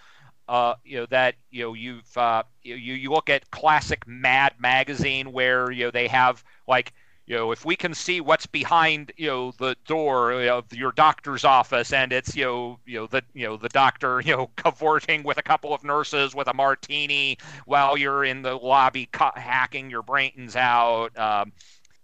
[0.52, 5.32] Uh, you know that you know you've uh, you you look at classic Mad magazine
[5.32, 6.92] where you know they have like
[7.26, 11.46] you know if we can see what's behind you know the door of your doctor's
[11.46, 15.24] office and it's you know you know the you know the doctor you know cavorting
[15.24, 20.02] with a couple of nurses with a martini while you're in the lobby hacking your
[20.04, 21.54] brains out um,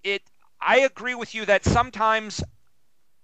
[0.03, 0.23] it
[0.61, 2.43] I agree with you that sometimes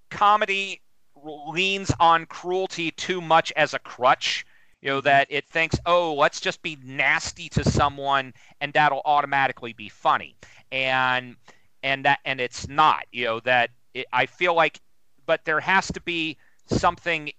[0.10, 0.82] comedy
[1.16, 4.46] leans on cruelty too much as a crutch
[4.84, 9.72] you know that it thinks oh let's just be nasty to someone and that'll automatically
[9.72, 10.36] be funny.
[10.72, 11.38] And
[11.82, 14.82] and that and it's not you know that it, i feel like
[15.26, 17.32] but there has to be something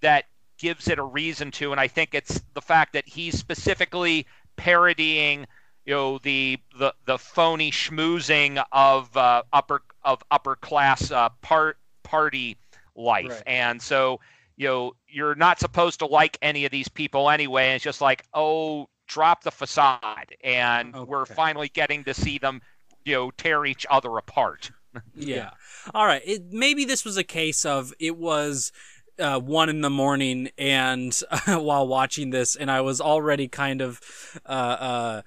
[0.00, 0.26] that
[0.58, 1.72] gives it a reason to.
[1.72, 4.24] And i think it's the fact that he's specifically
[4.54, 5.46] parodying
[5.86, 11.78] you know the the, the phony schmoozing of uh, upper of upper class uh, part
[12.04, 12.56] party
[12.94, 13.28] life.
[13.28, 13.42] Right.
[13.46, 14.20] and so
[14.56, 18.00] you know you're not supposed to like any of these people anyway and it's just
[18.00, 22.60] like oh drop the facade and we're finally getting to see them
[23.04, 24.70] you know tear each other apart
[25.14, 25.50] Yeah.
[25.94, 26.22] All right.
[26.24, 28.72] It, maybe this was a case of it was
[29.18, 31.14] uh, one in the morning, and
[31.46, 34.00] while watching this, and I was already kind of
[34.44, 35.22] uh, uh,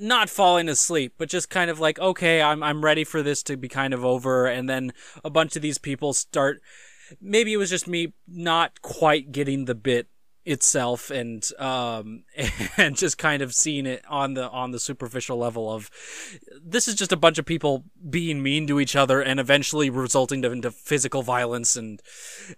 [0.00, 3.56] not falling asleep, but just kind of like, okay, I'm I'm ready for this to
[3.56, 4.92] be kind of over, and then
[5.24, 6.60] a bunch of these people start.
[7.20, 10.08] Maybe it was just me not quite getting the bit
[10.46, 12.24] itself and um
[12.78, 15.90] and just kind of seeing it on the on the superficial level of
[16.64, 20.40] this is just a bunch of people being mean to each other and eventually resulting
[20.40, 22.00] to, into physical violence and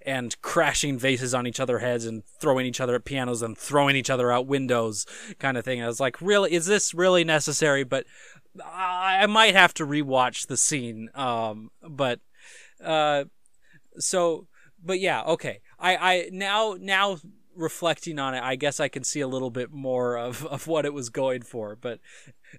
[0.07, 3.96] and crashing vases on each other's heads and throwing each other at pianos and throwing
[3.96, 5.05] each other out windows
[5.38, 5.82] kind of thing.
[5.82, 7.82] I was like, really, is this really necessary?
[7.82, 8.07] But
[8.64, 11.11] I, I might have to rewatch the scene.
[11.14, 12.20] Um, but
[12.82, 13.24] uh,
[13.99, 14.47] so
[14.84, 15.61] but yeah, okay.
[15.78, 17.18] I I now now
[17.55, 20.84] reflecting on it, I guess I can see a little bit more of, of what
[20.84, 21.76] it was going for.
[21.76, 22.01] But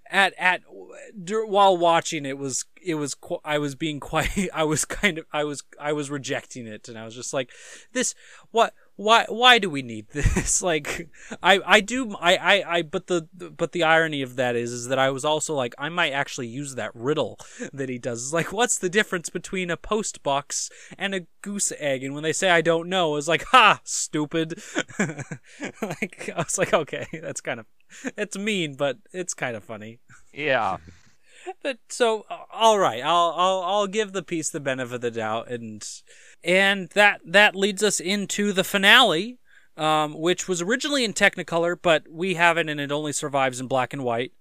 [0.09, 5.17] at at while watching it was it was I was being quite I was kind
[5.17, 7.49] of I was I was rejecting it, and I was just like,
[7.93, 8.15] this
[8.51, 10.61] what why why do we need this?
[10.73, 11.09] Like
[11.41, 13.27] i i do i i, I but the
[13.57, 16.47] but the irony of that is is that i was also like i might actually
[16.47, 17.39] use that riddle
[17.73, 18.23] that he does.
[18.23, 22.03] It's like what's the difference between a post box and a goose egg?
[22.03, 24.61] And when they say i don't know it's like ha stupid.
[25.81, 27.65] Like i was like okay that's kind of
[28.17, 29.99] it's mean but it's kind of funny.
[30.33, 30.77] Yeah
[31.61, 35.49] but so all right i'll i'll i'll give the piece the benefit of the doubt
[35.49, 36.01] and
[36.43, 39.39] and that that leads us into the finale,
[39.77, 43.67] um, which was originally in Technicolor, but we have it and it only survives in
[43.67, 44.33] black and white.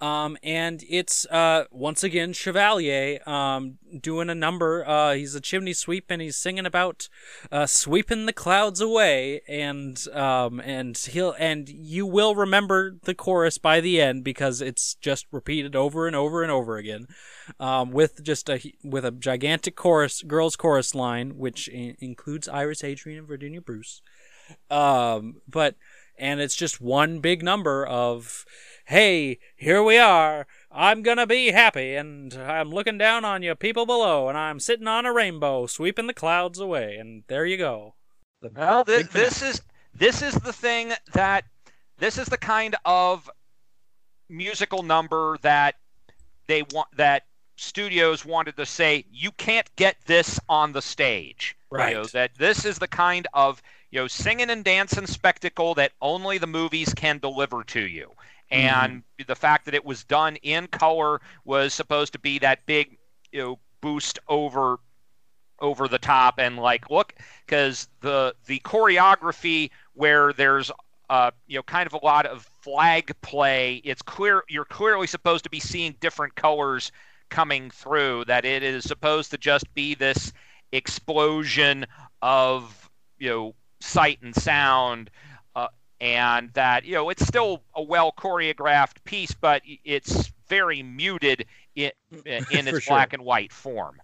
[0.00, 4.86] Um, and it's uh, once again Chevalier um, doing a number.
[4.86, 7.08] Uh, he's a chimney sweep and he's singing about
[7.50, 9.40] uh, sweeping the clouds away.
[9.48, 14.94] And um, and he'll and you will remember the chorus by the end because it's
[14.96, 17.06] just repeated over and over and over again,
[17.58, 23.20] um, with just a with a gigantic chorus, girls' chorus line, which includes Iris Adrian
[23.20, 24.02] and Virginia Bruce.
[24.70, 25.76] Um, but
[26.18, 28.44] and it's just one big number of
[28.86, 30.46] hey, here we are.
[30.70, 34.88] I'm gonna be happy, and I'm looking down on you people below, and I'm sitting
[34.88, 37.94] on a rainbow, sweeping the clouds away, and there you go.
[38.54, 39.62] Well, this, this is
[39.94, 41.44] this is the thing that
[41.98, 43.30] this is the kind of
[44.28, 45.76] musical number that
[46.46, 47.24] they want that
[47.56, 51.56] studios wanted to say you can't get this on the stage.
[51.70, 51.90] Right.
[51.90, 53.62] You know, that this is the kind of
[53.94, 58.10] you know singing and dancing spectacle that only the movies can deliver to you.
[58.50, 59.22] And mm-hmm.
[59.28, 62.98] the fact that it was done in color was supposed to be that big
[63.30, 64.80] you know boost over
[65.60, 67.14] over the top and like look
[67.46, 70.72] because the the choreography where there's
[71.08, 75.44] uh, you know kind of a lot of flag play it's clear you're clearly supposed
[75.44, 76.90] to be seeing different colors
[77.28, 80.32] coming through that it is supposed to just be this
[80.72, 81.86] explosion
[82.20, 85.10] of you know sight and sound
[85.54, 85.68] uh,
[86.00, 91.92] and that you know it's still a well choreographed piece, but it's very muted in,
[92.26, 92.80] in its sure.
[92.88, 94.00] black and white form.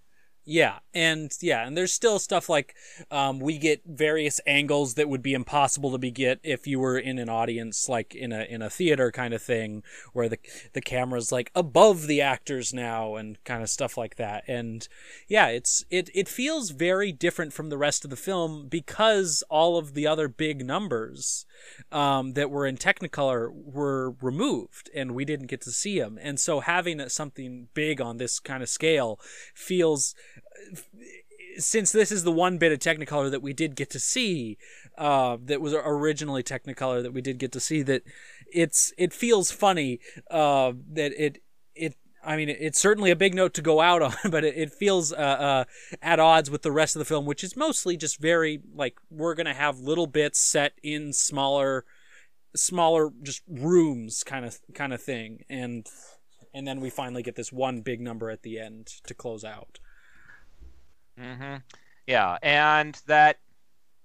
[0.46, 2.74] Yeah, and yeah, and there's still stuff like
[3.10, 6.98] um, we get various angles that would be impossible to be get if you were
[6.98, 9.82] in an audience, like in a in a theater kind of thing,
[10.12, 10.38] where the
[10.72, 14.42] the camera's like above the actors now, and kind of stuff like that.
[14.48, 14.88] And
[15.28, 19.76] yeah, it's it it feels very different from the rest of the film because all
[19.76, 21.44] of the other big numbers
[21.92, 26.18] um, that were in Technicolor were removed, and we didn't get to see them.
[26.20, 29.20] And so having something big on this kind of scale
[29.54, 30.14] feels
[31.58, 34.58] since this is the one bit of Technicolor that we did get to see,
[34.98, 38.02] uh, that was originally Technicolor that we did get to see, that
[38.52, 40.00] it's it feels funny
[40.30, 41.42] uh, that it
[41.74, 41.96] it.
[42.22, 45.16] I mean, it's certainly a big note to go out on, but it, feels uh,
[45.16, 45.64] uh,
[46.02, 49.34] at odds with the rest of the film, which is mostly just very like we're
[49.34, 51.86] gonna have little bits set in smaller,
[52.54, 55.86] smaller just rooms kind of kind of thing, and
[56.52, 59.78] and then we finally get this one big number at the end to close out.
[61.18, 61.56] Mm-hmm.
[62.06, 63.38] Yeah, and that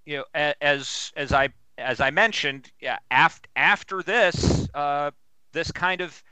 [0.06, 0.24] you know,
[0.60, 5.12] as as I as I mentioned, yeah, after after this, uh,
[5.52, 6.22] this kind of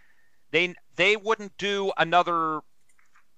[0.52, 2.60] they they wouldn't do another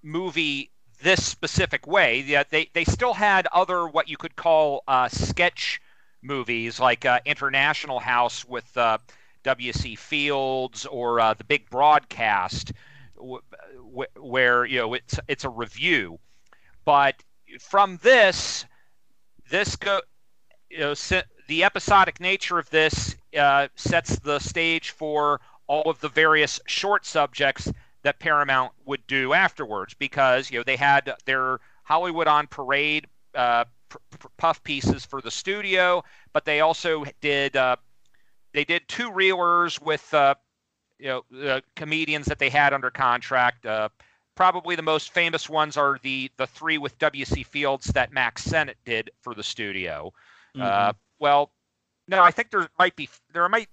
[0.03, 0.71] movie
[1.01, 2.21] this specific way.
[2.21, 5.81] Yeah, they they still had other what you could call uh, sketch
[6.23, 8.99] movies like uh, International House with uh,
[9.43, 9.95] W.C.
[9.95, 12.73] Fields or uh, The Big Broadcast,
[14.19, 16.17] where you know it's it's a revue,
[16.85, 17.15] but
[17.59, 18.65] from this,
[19.49, 20.01] this go,
[20.69, 20.93] you know,
[21.47, 27.05] the episodic nature of this uh, sets the stage for all of the various short
[27.05, 27.71] subjects
[28.03, 33.65] that Paramount would do afterwards, because you know they had their Hollywood on Parade uh,
[34.37, 37.75] puff pieces for the studio, but they also did uh,
[38.53, 40.35] they did two reelers with uh,
[40.99, 43.65] you know comedians that they had under contract.
[44.37, 47.41] Probably the most famous ones are the the three with W.C.
[47.41, 50.13] Fields that Mack Sennett did for the studio.
[50.55, 50.89] Uh, mm-hmm.
[50.89, 51.51] Uh, well,
[52.07, 53.67] no, I think there might be there might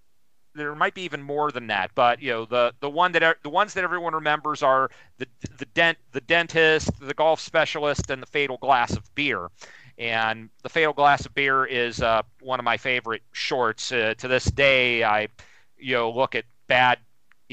[0.54, 3.50] there might be even more than that, but you know the the one that the
[3.50, 5.26] ones that everyone remembers are the
[5.58, 9.50] the dent the dentist, the golf specialist, and the fatal glass of beer.
[9.98, 13.92] And the fatal glass of beer is uh, one of my favorite shorts.
[13.92, 15.28] Uh, to this day, I
[15.76, 16.98] you know look at bad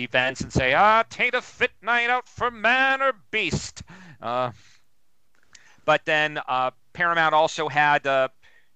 [0.04, 3.84] events and say, ah, tain't a fit night out for man or beast.
[4.22, 4.52] Uh,
[5.86, 8.28] but then uh, Paramount also had uh,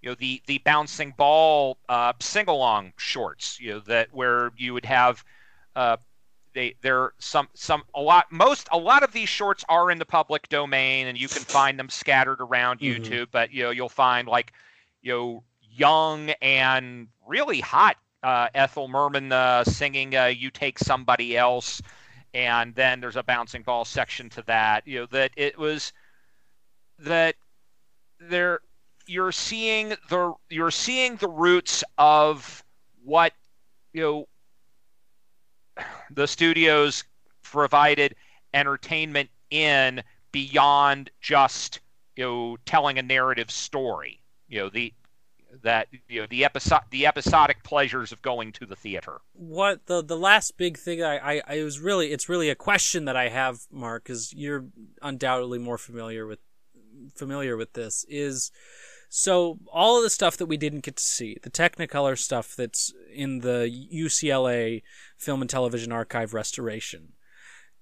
[0.01, 4.73] you know the the bouncing ball uh, sing along shorts, you know that where you
[4.73, 5.23] would have
[5.75, 5.97] uh,
[6.53, 10.05] they there some some a lot most a lot of these shorts are in the
[10.05, 13.03] public domain and you can find them scattered around mm-hmm.
[13.03, 14.53] YouTube, but you know you'll find like
[15.03, 21.37] you know young and really hot uh, Ethel Merman uh, singing uh, "You Take Somebody
[21.37, 21.79] Else,"
[22.33, 24.87] and then there's a bouncing ball section to that.
[24.87, 25.93] You know that it was
[26.97, 27.35] that
[28.19, 28.61] there
[29.05, 32.63] you're seeing the you're seeing the roots of
[33.03, 33.33] what
[33.93, 34.27] you know
[36.09, 37.03] the studios
[37.43, 38.15] provided
[38.55, 40.01] entertainment in
[40.31, 41.79] beyond just
[42.15, 44.91] you know telling a narrative story you know the
[45.63, 50.03] that you know the episode the episodic pleasures of going to the theater what the
[50.03, 53.29] the last big thing i i, I was really it's really a question that i
[53.29, 54.65] have Marc because you're
[55.01, 56.39] undoubtedly more familiar with
[57.15, 58.51] familiar with this is
[59.09, 62.93] so all of the stuff that we didn't get to see, the Technicolor stuff that's
[63.13, 64.81] in the UCLA
[65.17, 67.13] Film and Television Archive restoration.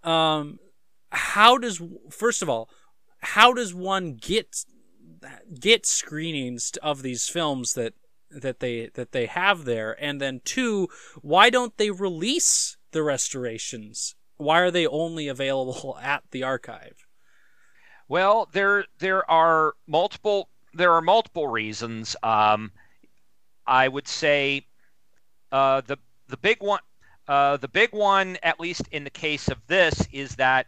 [0.03, 0.59] Um,
[1.11, 2.69] how does first of all,
[3.19, 4.65] how does one get
[5.59, 7.93] get screenings of these films that
[8.29, 9.95] that they that they have there?
[10.03, 10.89] And then two,
[11.21, 14.15] why don't they release the restorations?
[14.37, 17.07] Why are they only available at the archive?
[18.07, 22.15] Well, there there are multiple there are multiple reasons.
[22.23, 22.71] Um,
[23.65, 24.65] I would say
[25.51, 25.97] uh, the
[26.27, 26.79] the big one
[27.27, 30.67] uh, the big one, at least in the case of this, is that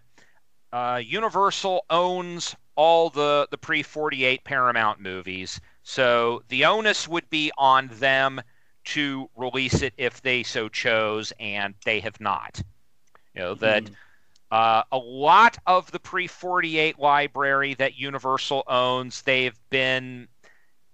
[0.71, 5.59] uh, Universal owns all the the pre 48 Paramount movies.
[5.83, 8.41] So the onus would be on them
[8.85, 12.61] to release it if they so chose, and they have not.
[13.33, 13.85] You know that.
[13.85, 13.95] Mm.
[14.51, 20.27] Uh, a lot of the pre 48 library that Universal owns, they've been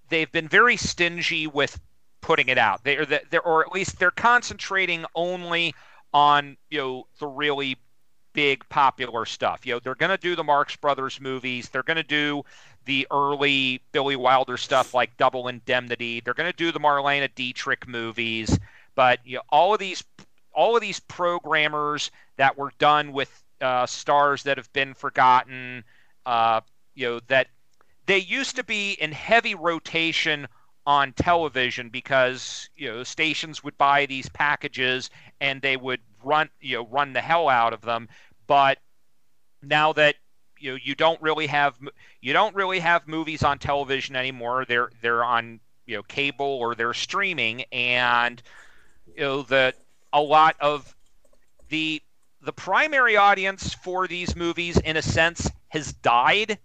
[0.10, 1.80] they've been very stingy with
[2.22, 2.84] putting it out.
[2.84, 5.76] They are they're, or at least they're concentrating only
[6.14, 7.78] on you know the really
[8.34, 9.66] big popular stuff.
[9.66, 11.70] You know, they're going to do the Marx Brothers movies.
[11.70, 12.44] They're going to do
[12.86, 16.20] the early Billy Wilder stuff like Double Indemnity.
[16.20, 18.58] They're going to do the Marlene Dietrich movies.
[18.96, 20.04] But you know, all of these
[20.54, 25.84] all of these programmers that were done with uh, stars that have been forgotten.
[26.26, 26.62] Uh,
[26.94, 27.48] you know that
[28.06, 30.48] they used to be in heavy rotation
[30.86, 35.10] on television because you know stations would buy these packages
[35.40, 38.10] and they would run you know run the hell out of them.
[38.48, 38.80] But
[39.62, 40.16] now that
[40.60, 41.78] you know you don't really have
[42.22, 44.66] you don't really have movies on television anymore.
[44.66, 48.42] They're they're on you know cable or they're streaming and
[49.16, 49.76] you know that
[50.14, 50.96] a lot of
[51.70, 52.02] the
[52.42, 56.58] the primary audience for these movies, in a sense, has died,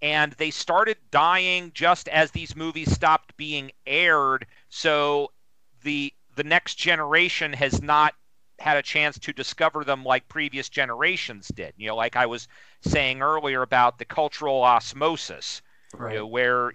[0.00, 4.46] and they started dying just as these movies stopped being aired.
[4.68, 5.32] So
[5.82, 8.14] the the next generation has not
[8.58, 11.74] had a chance to discover them like previous generations did.
[11.76, 12.48] You know, like I was
[12.82, 15.62] saying earlier about the cultural osmosis,
[15.94, 16.12] right.
[16.12, 16.72] you know, where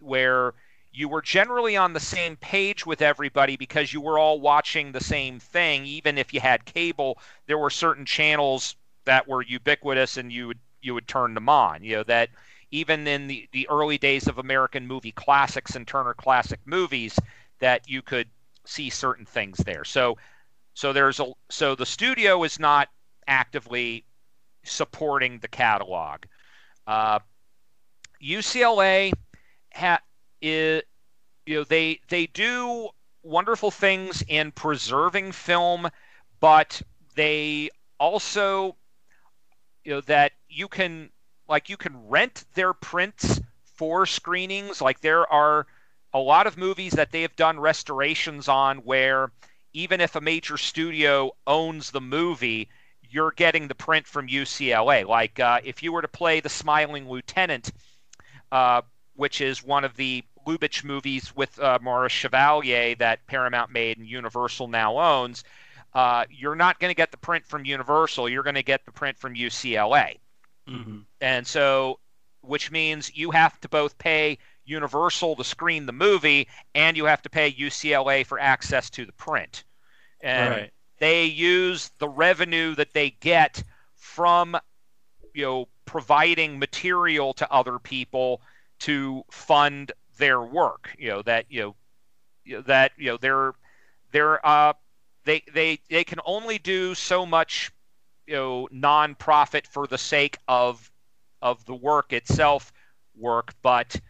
[0.00, 0.54] where
[0.92, 5.02] you were generally on the same page with everybody because you were all watching the
[5.02, 5.84] same thing.
[5.84, 8.74] Even if you had cable, there were certain channels
[9.04, 11.84] that were ubiquitous and you would you would turn them on.
[11.84, 12.30] You know that
[12.70, 17.18] even in the, the early days of American movie classics and Turner Classic Movies,
[17.58, 18.28] that you could
[18.64, 19.84] see certain things there.
[19.84, 20.16] So
[20.74, 22.88] so there's a so the studio is not
[23.26, 24.04] actively
[24.64, 26.24] supporting the catalog.
[26.86, 27.18] Uh,
[28.22, 29.12] UCLA
[29.74, 30.02] ha-
[30.40, 30.82] is
[31.46, 32.88] you know they they do
[33.22, 35.88] wonderful things in preserving film,
[36.40, 36.80] but
[37.14, 38.76] they also
[39.84, 41.10] you know that you can
[41.48, 44.80] like you can rent their prints for screenings.
[44.80, 45.66] Like there are
[46.12, 49.30] a lot of movies that they have done restorations on where
[49.72, 52.68] even if a major studio owns the movie,
[53.08, 55.06] you're getting the print from UCLA.
[55.06, 57.72] Like uh, if you were to play The Smiling Lieutenant,
[58.52, 58.82] uh,
[59.14, 64.06] which is one of the Lubitsch movies with uh, Maurice Chevalier that Paramount made and
[64.06, 65.44] Universal now owns,
[65.92, 68.28] uh, you're not going to get the print from Universal.
[68.28, 70.18] You're going to get the print from UCLA.
[70.68, 70.98] Mm-hmm.
[71.20, 71.98] And so,
[72.42, 74.38] which means you have to both pay
[74.70, 79.12] Universal to screen the movie and you have to pay UCLA for access to the
[79.12, 79.64] print.
[80.20, 80.70] And right.
[80.98, 83.62] they use the revenue that they get
[83.96, 84.56] from,
[85.34, 88.40] you know, providing material to other people
[88.78, 90.94] to fund their work.
[90.96, 91.74] You know that you
[92.46, 93.54] know, that you know they're
[94.12, 94.74] they're uh,
[95.24, 97.72] they they they can only do so much
[98.26, 100.90] you know nonprofit for the sake of
[101.42, 102.72] of the work itself
[103.16, 104.00] work but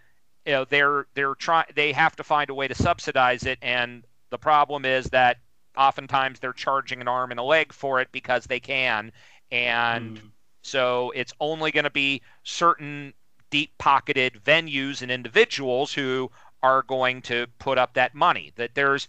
[0.51, 3.57] you know they're they're trying they have to find a way to subsidize it.
[3.63, 5.37] And the problem is that
[5.77, 9.13] oftentimes they're charging an arm and a leg for it because they can.
[9.53, 10.31] And mm.
[10.63, 13.15] so it's only going to be certain
[13.51, 16.33] deep pocketed venues and individuals who
[16.65, 18.51] are going to put up that money.
[18.57, 19.07] That there's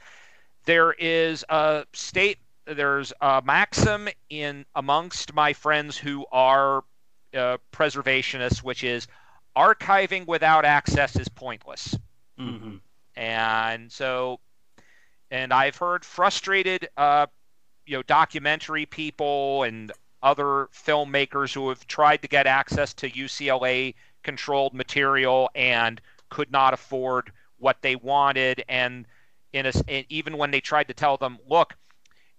[0.66, 6.84] there is a state there's a maxim in amongst my friends who are
[7.34, 9.08] uh, preservationists which is
[9.56, 11.98] archiving without access is pointless
[12.40, 12.76] mm-hmm.
[13.16, 14.40] and so
[15.30, 17.26] and i've heard frustrated uh,
[17.86, 19.92] you know documentary people and
[20.24, 26.00] other filmmakers who have tried to get access to ucla controlled material and
[26.30, 29.06] could not afford what they wanted and
[29.54, 31.76] in a, even when they tried to tell them, look,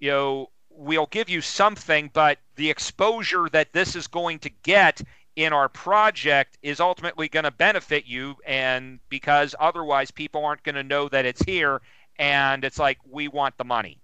[0.01, 5.03] you know, we'll give you something, but the exposure that this is going to get
[5.37, 10.75] in our project is ultimately going to benefit you and because otherwise people aren't going
[10.75, 11.81] to know that it's here
[12.19, 14.01] and it's like we want the money.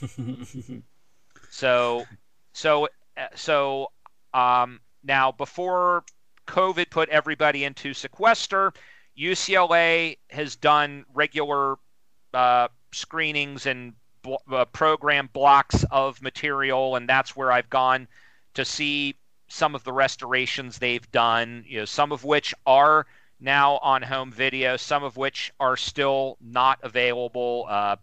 [1.52, 2.04] So
[2.52, 2.88] so
[3.34, 3.90] so
[4.32, 6.04] um, now before
[6.46, 8.72] covid put everybody into sequester
[9.18, 11.76] ucla has done regular
[12.32, 13.94] uh, screenings and
[14.52, 18.08] uh, program blocks of material, and that's where I've gone
[18.54, 19.16] to see
[19.50, 21.64] some of the restorations they've done.
[21.66, 23.06] You know, some of which are
[23.40, 27.66] now on home video, some of which are still not available.
[27.68, 27.96] Uh,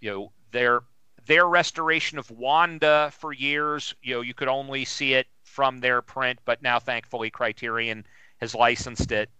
[0.00, 0.80] you know, their
[1.26, 6.02] their restoration of Wanda for years, you know, you could only see it from their
[6.02, 8.04] print, but now thankfully Criterion
[8.38, 9.30] has licensed it.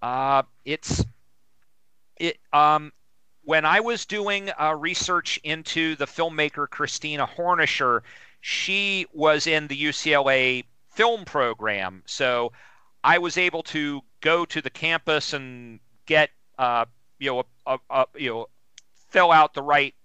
[0.00, 1.04] Uh, it's
[2.16, 2.92] it um
[3.42, 8.02] when I was doing uh, research into the filmmaker Christina Hornisher,
[8.48, 12.04] she was in the UCLA film program.
[12.06, 12.52] So
[13.02, 16.84] I was able to go to the campus and get, uh,
[17.18, 18.46] you know, a, a, you know,
[19.08, 19.96] fill out the right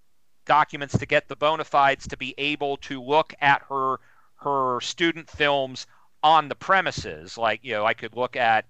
[0.46, 4.00] documents to get the bona fides to be able to look at her
[4.38, 5.86] her student films
[6.24, 7.38] on the premises.
[7.38, 8.66] Like, you know, I could look at,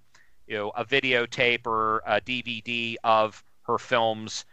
[0.47, 4.43] you know, a videotape or a DVD of her films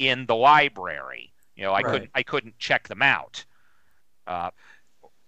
[0.00, 1.32] in the library.
[1.54, 1.86] You know, I right.
[1.86, 3.44] couldn't I couldn't check them out.
[4.26, 4.50] Uh,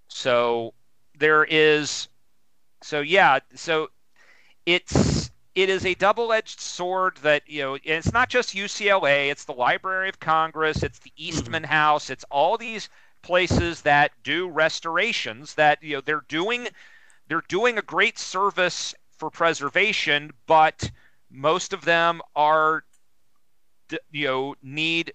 [0.09, 0.75] so
[1.19, 2.09] there is,
[2.83, 3.89] so yeah, so
[4.65, 9.53] it's it is a double-edged sword that you know it's not just UCLA, it's the
[9.53, 11.13] Library of Congress, it's the.
[11.17, 11.73] Eastman mm-hmm.
[11.73, 12.89] House, it's all these
[13.23, 16.69] places that do restorations that you know they're doing
[17.29, 20.91] they're doing a great service for preservation, but
[21.31, 22.85] most of them are
[24.11, 25.13] you know need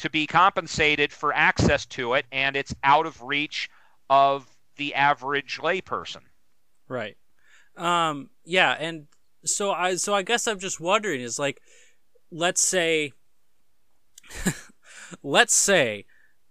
[0.00, 3.68] to be compensated for access to it, and it's out of reach
[4.08, 4.46] of
[4.76, 6.22] the average layperson.
[6.88, 7.16] Right.
[7.76, 9.06] Um, yeah, and
[9.44, 11.60] so I so I guess I'm just wondering is like,
[12.30, 13.12] let's say,
[15.22, 16.06] let's say,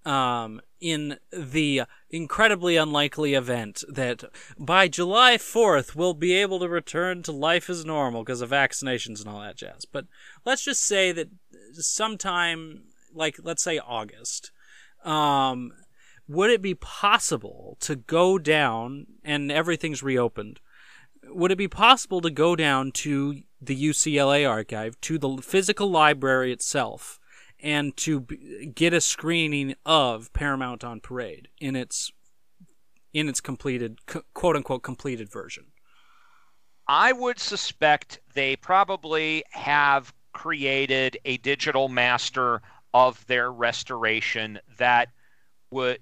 [0.05, 4.23] um, in the incredibly unlikely event that
[4.57, 9.19] by July 4th we'll be able to return to life as normal because of vaccinations
[9.19, 9.85] and all that jazz.
[9.85, 10.05] But
[10.45, 11.29] let's just say that
[11.73, 12.83] sometime,
[13.13, 14.51] like, let's say August,
[15.03, 15.71] um,
[16.27, 20.59] would it be possible to go down and everything's reopened?
[21.23, 26.51] Would it be possible to go down to the UCLA archive, to the physical library
[26.51, 27.19] itself,
[27.61, 28.21] and to
[28.73, 32.11] get a screening of Paramount on Parade in its
[33.13, 33.99] in its completed
[34.33, 35.65] quote unquote completed version.
[36.87, 42.61] I would suspect they probably have created a digital master
[42.93, 45.09] of their restoration that
[45.71, 45.99] would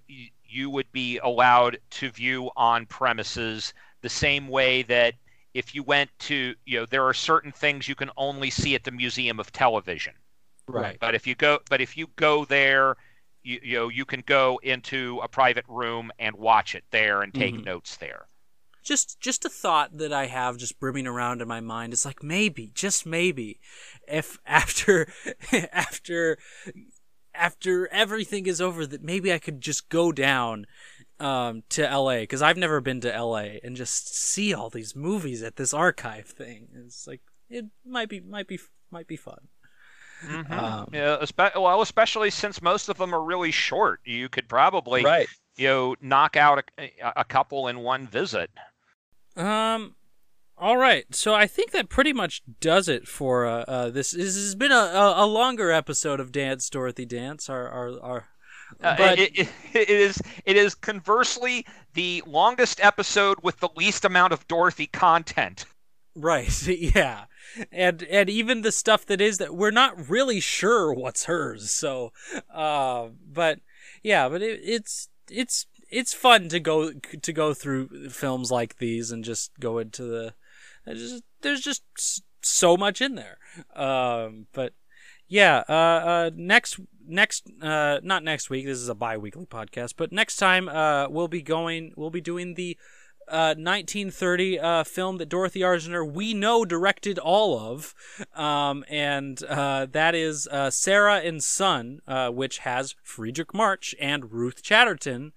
[0.49, 5.14] you would be allowed to view on premises the same way that
[5.53, 8.84] if you went to you know there are certain things you can only see at
[8.84, 10.14] the museum of television
[10.68, 10.97] Right.
[10.99, 12.97] But if you go, but if you go there,
[13.43, 17.34] you, you know you can go into a private room and watch it there and
[17.34, 17.64] take mm-hmm.
[17.64, 18.27] notes there.
[18.84, 21.93] Just just a thought that I have just brimming around in my mind.
[21.93, 23.59] It's like maybe, just maybe,
[24.08, 25.08] if after
[25.72, 26.38] after
[27.34, 30.66] after everything is over, that maybe I could just go down
[31.20, 35.44] um, to LA because I've never been to LA and just see all these movies
[35.44, 36.68] at this archive thing.
[36.74, 38.60] It's like it might be might be
[38.92, 39.48] might be fun.
[40.26, 40.52] Mm-hmm.
[40.52, 45.04] Um, yeah, espe- well, especially since most of them are really short, you could probably
[45.04, 45.28] right.
[45.58, 48.50] you know knock out a, a couple in one visit.
[49.36, 49.96] Um,
[50.60, 54.12] all right, so I think that pretty much does it for uh, uh, this.
[54.12, 58.28] This has been a, a, longer episode of Dance Dorothy Dance, our our our,
[58.82, 61.64] Uh, but it, it, it is it is conversely
[61.94, 65.66] the longest episode with the least amount of Dorothy content.
[66.16, 67.26] right, yeah,
[67.72, 71.70] and and even the stuff that is that we're not really sure what's hers.
[71.70, 72.14] So,
[72.52, 73.60] uh, but
[74.02, 79.12] yeah, but it, it's it's it's fun to go to go through films like these
[79.12, 80.34] and just go into the
[80.93, 81.84] just, there's just
[82.41, 83.38] so much in there.
[83.76, 84.73] Um, but
[85.27, 88.65] yeah, uh, uh, next next uh, not next week.
[88.65, 91.93] This is a bi-weekly podcast, but next time uh, we'll be going.
[91.95, 92.77] We'll be doing the
[93.28, 97.94] uh, 1930 uh, film that Dorothy Arzner we know directed all of,
[98.36, 104.32] um, and uh, that is uh, Sarah and Son, uh, which has Fredric March and
[104.32, 105.34] Ruth Chatterton.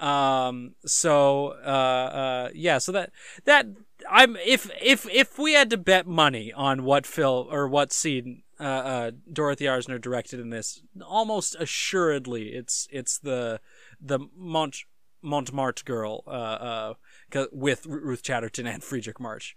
[0.00, 3.12] Um, so uh, uh, yeah, so that
[3.44, 3.66] that
[4.08, 8.42] I'm if if if we had to bet money on what film or what scene
[8.60, 13.60] uh, uh, Dorothy Arzner directed in this, almost assuredly it's it's the
[14.00, 14.78] the Mont
[15.22, 16.94] Montmartre girl uh, uh,
[17.52, 19.56] with Ruth Chatterton and Fredric March.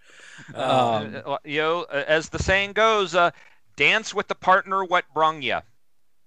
[0.54, 3.32] Um, Uh, you know, uh, as the saying goes, uh,
[3.76, 5.60] dance with the partner what brung you.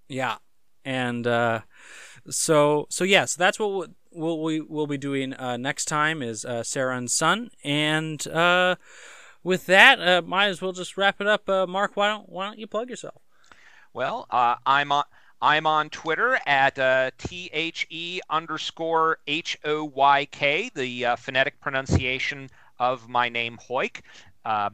[0.08, 0.36] Yeah,
[0.84, 1.60] and uh,
[2.28, 6.22] so so yeah, so that's what we'll, we'll we will be doing uh, next time
[6.22, 8.76] is uh, Sarah and Son, and uh,
[9.42, 11.48] with that, uh, might as well just wrap it up.
[11.48, 13.22] Uh, Marc, why don't why don't you plug yourself?
[13.92, 15.04] Well, uh, I'm on.
[15.44, 22.48] I'm on Twitter at uh, the underscore h o y k, the uh, phonetic pronunciation
[22.78, 24.00] of my name Hoik.
[24.42, 24.70] Uh,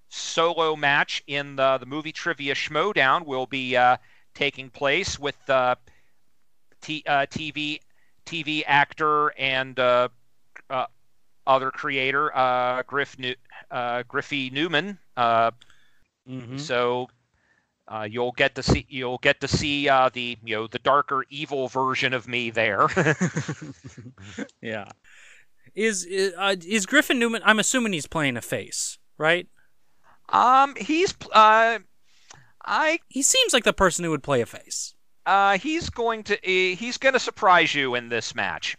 [0.10, 3.98] solo match in the, the movie Trivia Schmoedown will be uh,
[4.38, 5.76] taking place with uh,
[6.82, 7.80] t- uh, TV
[8.26, 10.10] TV actor and uh,
[10.70, 10.86] uh,
[11.48, 13.36] other creator uh, Griff New-
[13.72, 14.98] uh, Griffey Newman.
[15.18, 15.52] Uh,
[16.30, 16.66] Mm-hmm.
[16.66, 17.08] so
[17.88, 21.26] uh, you'll get to see you'll get to see uh, the you know the darker
[21.30, 22.88] evil version of me there.
[24.62, 24.86] yeah,
[25.76, 27.42] is is, uh, is Griffin Newman?
[27.46, 29.48] I'm assuming he's playing a face, right?
[30.30, 31.80] um, he's uh,
[32.68, 34.94] I He seems like the person who would play a face.
[35.26, 38.78] uh, he's going to uh, he's going to surprise you in this match.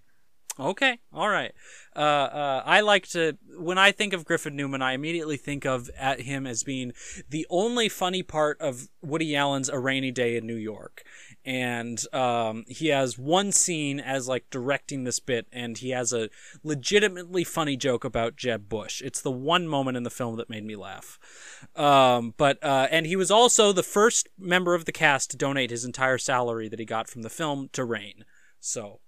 [0.61, 1.53] Okay, all right.
[1.95, 5.89] Uh, uh, I like to when I think of Griffin Newman, I immediately think of
[5.97, 6.93] at him as being
[7.29, 11.05] the only funny part of Woody Allen's A Rainy Day in New York,
[11.45, 16.29] and um, he has one scene as like directing this bit, and he has a
[16.63, 19.01] legitimately funny joke about Jeb Bush.
[19.03, 21.19] It's the one moment in the film that made me laugh.
[21.75, 25.71] Um, but uh, and he was also the first member of the cast to donate
[25.71, 28.25] his entire salary that he got from the film to RAINN.
[28.61, 29.01] So.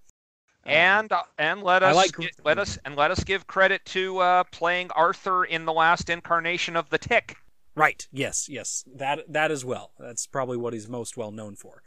[0.63, 4.43] and uh, and let us like- let us and let us give credit to uh,
[4.51, 7.35] playing Arthur in the last incarnation of the Tick.
[7.75, 8.07] Right.
[8.11, 8.47] Yes.
[8.49, 8.83] Yes.
[8.95, 9.91] That that as well.
[9.97, 11.81] That's probably what he's most well known for.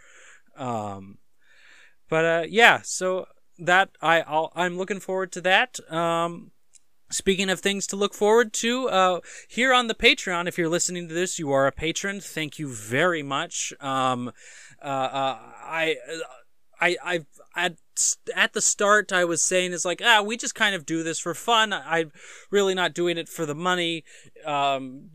[0.56, 1.18] Um,
[2.08, 2.80] but uh, yeah.
[2.82, 3.26] So
[3.58, 5.78] that I I'll, I'm looking forward to that.
[5.92, 6.52] Um,
[7.10, 11.08] speaking of things to look forward to, uh, here on the Patreon, if you're listening
[11.08, 12.20] to this, you are a patron.
[12.20, 13.72] Thank you very much.
[13.80, 14.32] Um,
[14.82, 15.96] uh, uh, I.
[16.80, 17.26] I, I,
[17.56, 17.76] at
[18.34, 21.20] at the start, I was saying it's like ah, we just kind of do this
[21.20, 21.72] for fun.
[21.72, 22.12] I, I'm
[22.50, 24.04] really not doing it for the money.
[24.44, 25.08] Um,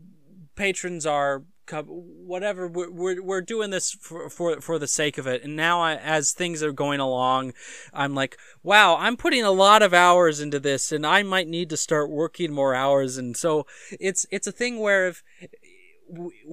[0.56, 1.44] patrons are
[1.86, 5.44] whatever we're, we're, we're doing this for, for for the sake of it.
[5.44, 7.52] And now I, as things are going along
[7.92, 11.70] i'm like wow i'm putting a lot of hours into this and i might need
[11.70, 13.16] to start working more hours.
[13.16, 13.66] And so
[13.98, 15.22] it's it's a thing where if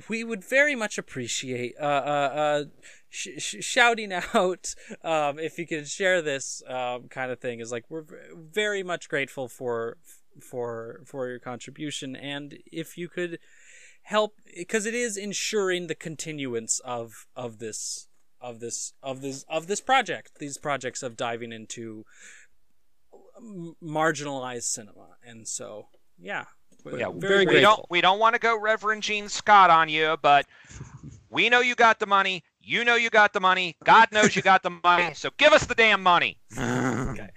[0.10, 2.64] we- would very much appreciate uh, uh, uh,
[3.10, 7.72] sh- sh- shouting out um, if you could share this um, kind of thing is
[7.72, 9.98] like we're very much grateful for
[10.42, 12.16] for for your contribution.
[12.16, 13.40] And if you could
[14.08, 18.08] help because it is ensuring the continuance of of this
[18.40, 22.06] of this of this of this project these projects of diving into
[23.38, 26.46] m- marginalized cinema and so yeah
[26.86, 30.16] Yeah, very we grateful don't we don't want to go Reverend Gene Scott on you,
[30.22, 30.46] but
[31.30, 32.44] we know you got the money.
[32.62, 33.76] You know you got the money.
[33.84, 35.14] God knows you got the money.
[35.16, 36.38] So give us the damn money.
[36.58, 37.30] okay.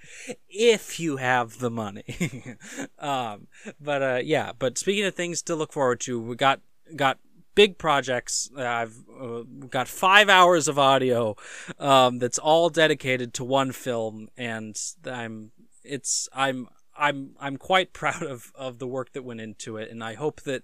[0.49, 2.57] If you have the money.
[2.99, 3.49] um,
[3.81, 6.61] but uh, yeah, but speaking of things to look forward to, we got
[6.97, 7.19] got
[7.55, 8.51] big projects.
[8.57, 11.37] Uh, I've uh, got five hours of audio
[11.79, 15.53] um, that's all dedicated to one film, and I'm
[15.85, 16.69] it's I'm.
[16.97, 20.43] I'm I'm quite proud of, of the work that went into it, and I hope
[20.43, 20.63] that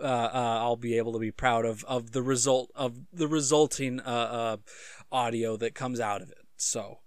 [0.00, 3.98] uh, uh, I'll be able to be proud of, of the result of the resulting
[3.98, 4.56] uh, uh,
[5.10, 6.46] audio that comes out of it.
[6.56, 7.00] So,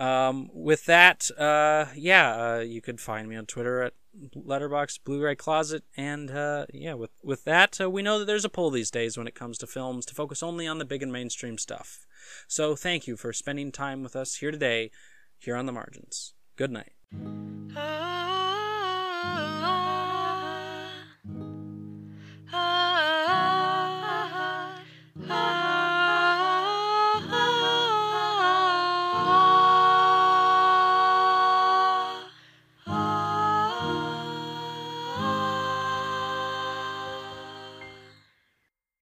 [0.00, 3.92] um, with that, uh, yeah, uh, you can find me on Twitter at
[4.34, 8.48] Letterbox Blu-ray Closet, and uh, yeah, with with that, uh, we know that there's a
[8.48, 11.12] pull these days when it comes to films to focus only on the big and
[11.12, 12.06] mainstream stuff.
[12.48, 14.90] So thank you for spending time with us here today,
[15.38, 16.32] here on the margins.
[16.56, 16.92] Good night.
[17.76, 18.80] Ah,